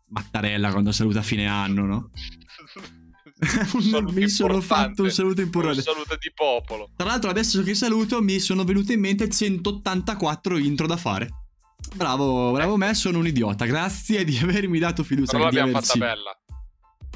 Mattarella 0.09 0.71
quando 0.71 0.93
saluta 0.93 1.21
a 1.21 1.23
fine 1.23 1.47
anno, 1.47 1.85
no? 1.85 2.11
mi 4.12 4.29
sono 4.29 4.61
fatto 4.62 5.03
un 5.03 5.11
saluto 5.11 5.43
importante. 5.43 5.79
Un 5.79 5.85
saluto 5.85 6.17
di 6.19 6.33
popolo. 6.35 6.91
Tra 6.97 7.07
l'altro, 7.07 7.29
adesso 7.29 7.62
che 7.62 7.75
saluto, 7.75 8.23
mi 8.23 8.39
sono 8.39 8.65
venute 8.65 8.95
in 8.95 9.01
mente 9.01 9.29
184 9.29 10.57
intro 10.57 10.87
da 10.87 10.97
fare. 10.97 11.29
Bravo, 11.95 12.53
bravo 12.53 12.77
me, 12.77 12.95
sono 12.95 13.19
un 13.19 13.27
idiota. 13.27 13.67
Grazie 13.67 14.25
di 14.25 14.39
avermi 14.39 14.79
dato 14.79 15.05
fiducia. 15.05 15.33
Però 15.33 15.45
l'abbiamo 15.45 15.71
averci... 15.71 15.99
fatta 15.99 16.15
bella. 16.15 16.41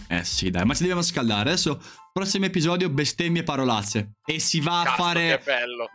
Eh 0.09 0.25
sì, 0.25 0.51
dai, 0.51 0.64
ma 0.64 0.75
ci 0.75 0.81
dobbiamo 0.81 1.03
scaldare. 1.03 1.51
Adesso, 1.51 1.81
prossimo 2.12 2.44
episodio, 2.44 2.90
bestemmie 2.90 3.40
e 3.40 3.44
parolacce. 3.44 4.16
E 4.27 4.40
si 4.40 4.61
va 4.61 4.83
Cazzo, 4.85 5.03
a 5.03 5.05
fare 5.05 5.42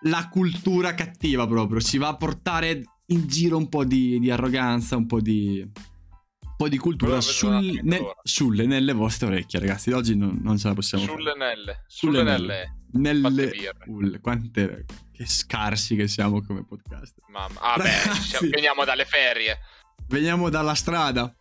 la 0.03 0.27
cultura 0.29 0.95
cattiva 0.95 1.45
proprio. 1.45 1.79
Si 1.79 1.97
va 1.99 2.07
a 2.07 2.15
portare 2.15 2.81
in 3.07 3.27
giro 3.27 3.57
un 3.57 3.69
po' 3.69 3.83
di, 3.83 4.19
di 4.19 4.31
arroganza, 4.31 4.95
un 4.95 5.05
po' 5.05 5.21
di, 5.21 5.61
un 5.61 6.55
po' 6.57 6.67
di 6.67 6.77
cultura 6.77 7.21
sul, 7.21 7.79
ne, 7.83 8.15
sulle, 8.23 8.65
nelle 8.65 8.93
vostre 8.93 9.27
orecchie, 9.27 9.59
ragazzi. 9.59 9.91
Oggi 9.91 10.15
non, 10.15 10.39
non 10.41 10.57
ce 10.57 10.69
la 10.69 10.73
possiamo 10.73 11.03
sulle 11.03 11.33
fare. 11.33 11.37
Nelle. 11.37 11.83
Sulle, 11.87 12.19
sulle 12.19 12.23
nelle. 12.23 12.75
Nelle. 12.93 14.19
Quante. 14.21 14.85
Che 15.11 15.25
scarsi 15.25 15.95
che 15.95 16.07
siamo 16.07 16.43
come 16.43 16.65
podcast. 16.65 17.15
Mamma. 17.27 17.59
Ah, 17.61 17.77
beh, 17.77 18.49
veniamo 18.49 18.83
dalle 18.83 19.05
ferie. 19.05 19.59
Veniamo 20.07 20.49
dalla 20.49 20.73
strada. 20.73 21.33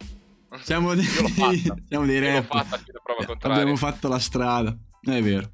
Siamo 0.60 0.94
dei, 0.94 1.04
siamo 1.88 2.06
dei 2.06 2.20
rap. 2.20 2.46
Fatta, 2.46 2.80
Abbiamo 3.48 3.76
fatto 3.76 4.08
la 4.08 4.18
strada. 4.18 4.76
È 5.00 5.20
vero. 5.20 5.50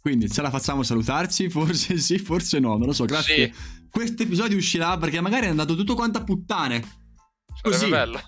Quindi 0.00 0.30
ce 0.30 0.42
la 0.42 0.50
facciamo 0.50 0.82
salutarci? 0.82 1.48
Forse 1.50 1.98
sì, 1.98 2.18
forse 2.18 2.58
no, 2.58 2.76
non 2.76 2.86
lo 2.86 2.92
so. 2.92 3.04
Grazie. 3.04 3.52
Sì 3.52 3.80
questo 3.92 4.22
episodio 4.22 4.56
uscirà 4.56 4.96
perché 4.96 5.20
magari 5.20 5.46
è 5.46 5.50
andato 5.50 5.76
tutto 5.76 5.94
quanto 5.94 6.16
a 6.16 6.24
puttane. 6.24 6.82
Così. 7.60 7.88
bello. 7.88 8.18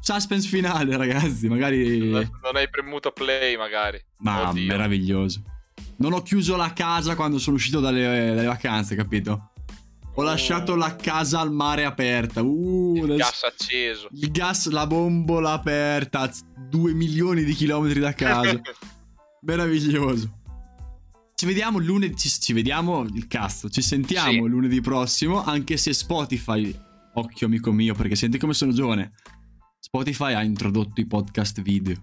Suspense 0.00 0.48
finale, 0.48 0.96
ragazzi. 0.96 1.46
Magari. 1.46 2.08
Non 2.08 2.54
hai 2.54 2.70
premuto 2.70 3.12
play, 3.12 3.56
magari. 3.58 4.02
Ma 4.20 4.48
Oddio. 4.48 4.66
meraviglioso. 4.66 5.42
Non 5.96 6.14
ho 6.14 6.22
chiuso 6.22 6.56
la 6.56 6.72
casa 6.72 7.14
quando 7.16 7.38
sono 7.38 7.56
uscito 7.56 7.80
dalle, 7.80 8.32
dalle 8.34 8.46
vacanze, 8.46 8.96
capito? 8.96 9.50
Ho 10.14 10.22
oh. 10.22 10.24
lasciato 10.24 10.74
la 10.74 10.96
casa 10.96 11.40
al 11.40 11.52
mare 11.52 11.84
aperta. 11.84 12.40
Uh, 12.40 13.04
il 13.04 13.16
gas 13.16 13.42
acceso. 13.42 14.08
Il 14.12 14.30
gas, 14.30 14.68
la 14.70 14.86
bombola 14.86 15.52
aperta. 15.52 16.20
A 16.20 16.32
due 16.56 16.94
milioni 16.94 17.44
di 17.44 17.52
chilometri 17.52 18.00
da 18.00 18.14
casa. 18.14 18.58
Meraviglioso. 19.44 20.43
Ci 21.36 21.46
vediamo 21.46 21.78
lunedì. 21.78 22.16
Ci, 22.16 22.28
ci 22.28 22.52
vediamo 22.52 23.02
il 23.02 23.26
cazzo. 23.26 23.68
Ci 23.68 23.82
sentiamo 23.82 24.44
sì. 24.44 24.48
lunedì 24.48 24.80
prossimo. 24.80 25.42
Anche 25.42 25.76
se 25.76 25.92
Spotify. 25.92 26.74
Occhio, 27.14 27.46
amico 27.46 27.72
mio, 27.72 27.94
perché 27.94 28.14
senti 28.14 28.38
come 28.38 28.54
sono 28.54 28.72
giovane. 28.72 29.12
Spotify 29.80 30.34
ha 30.34 30.42
introdotto 30.42 31.00
i 31.00 31.06
podcast 31.06 31.60
video. 31.60 31.96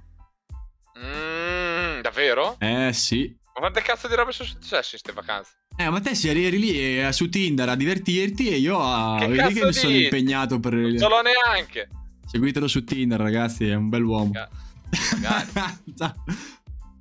Mm, 0.99 2.01
davvero? 2.01 2.57
Eh 2.59 2.91
sì. 2.93 3.33
Ma 3.53 3.61
quante 3.61 3.81
cazzo 3.81 4.07
di 4.07 4.15
robe 4.15 4.31
sono 4.31 4.47
successe 4.49 4.95
in 4.95 5.01
queste 5.01 5.13
vacanze? 5.13 5.51
Eh, 5.77 5.89
ma 5.89 5.99
te 5.99 6.13
sei 6.13 6.45
eri 6.45 6.59
lì 6.59 6.99
eh, 6.99 7.11
su 7.11 7.29
Tinder 7.29 7.69
a 7.69 7.75
divertirti 7.75 8.49
e 8.49 8.57
io 8.57 8.79
a... 8.81 9.17
Che 9.19 9.27
vedi 9.27 9.53
che 9.53 9.65
mi 9.65 9.73
sono 9.73 9.95
impegnato 9.95 10.59
per... 10.59 10.73
Non 10.73 10.97
ce 10.97 11.07
l'ho 11.07 11.21
neanche. 11.21 11.89
Seguitelo 12.25 12.67
su 12.67 12.83
Tinder, 12.83 13.19
ragazzi, 13.19 13.67
è 13.67 13.75
un 13.75 13.89
bel 13.89 14.03
uomo. 14.03 14.31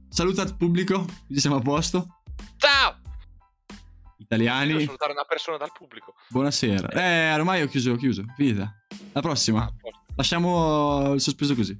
Saluta 0.08 0.42
al 0.42 0.56
pubblico, 0.56 1.06
ci 1.28 1.38
siamo 1.40 1.56
a 1.56 1.60
posto. 1.60 2.19
Ciao! 2.60 2.94
Italiani. 4.18 4.66
Devo 4.68 4.80
salutare 4.84 5.12
una 5.12 5.24
persona 5.24 5.56
dal 5.56 5.72
pubblico. 5.72 6.14
Buonasera. 6.28 6.88
Eh, 6.90 7.32
ormai 7.32 7.62
ho 7.62 7.66
chiuso, 7.68 7.92
ho 7.92 7.96
chiuso. 7.96 8.22
Finita. 8.36 8.70
La 9.12 9.22
prossima. 9.22 9.62
Ah, 9.62 9.72
Lasciamo 10.16 11.14
il 11.14 11.20
sospeso 11.22 11.54
così. 11.54 11.76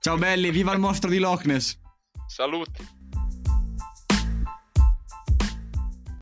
Ciao 0.00 0.18
belli, 0.18 0.50
viva 0.50 0.74
il 0.74 0.80
mostro 0.80 1.08
di 1.08 1.18
Loch 1.18 1.46
Ness. 1.46 1.78
Saluti. 2.26 2.86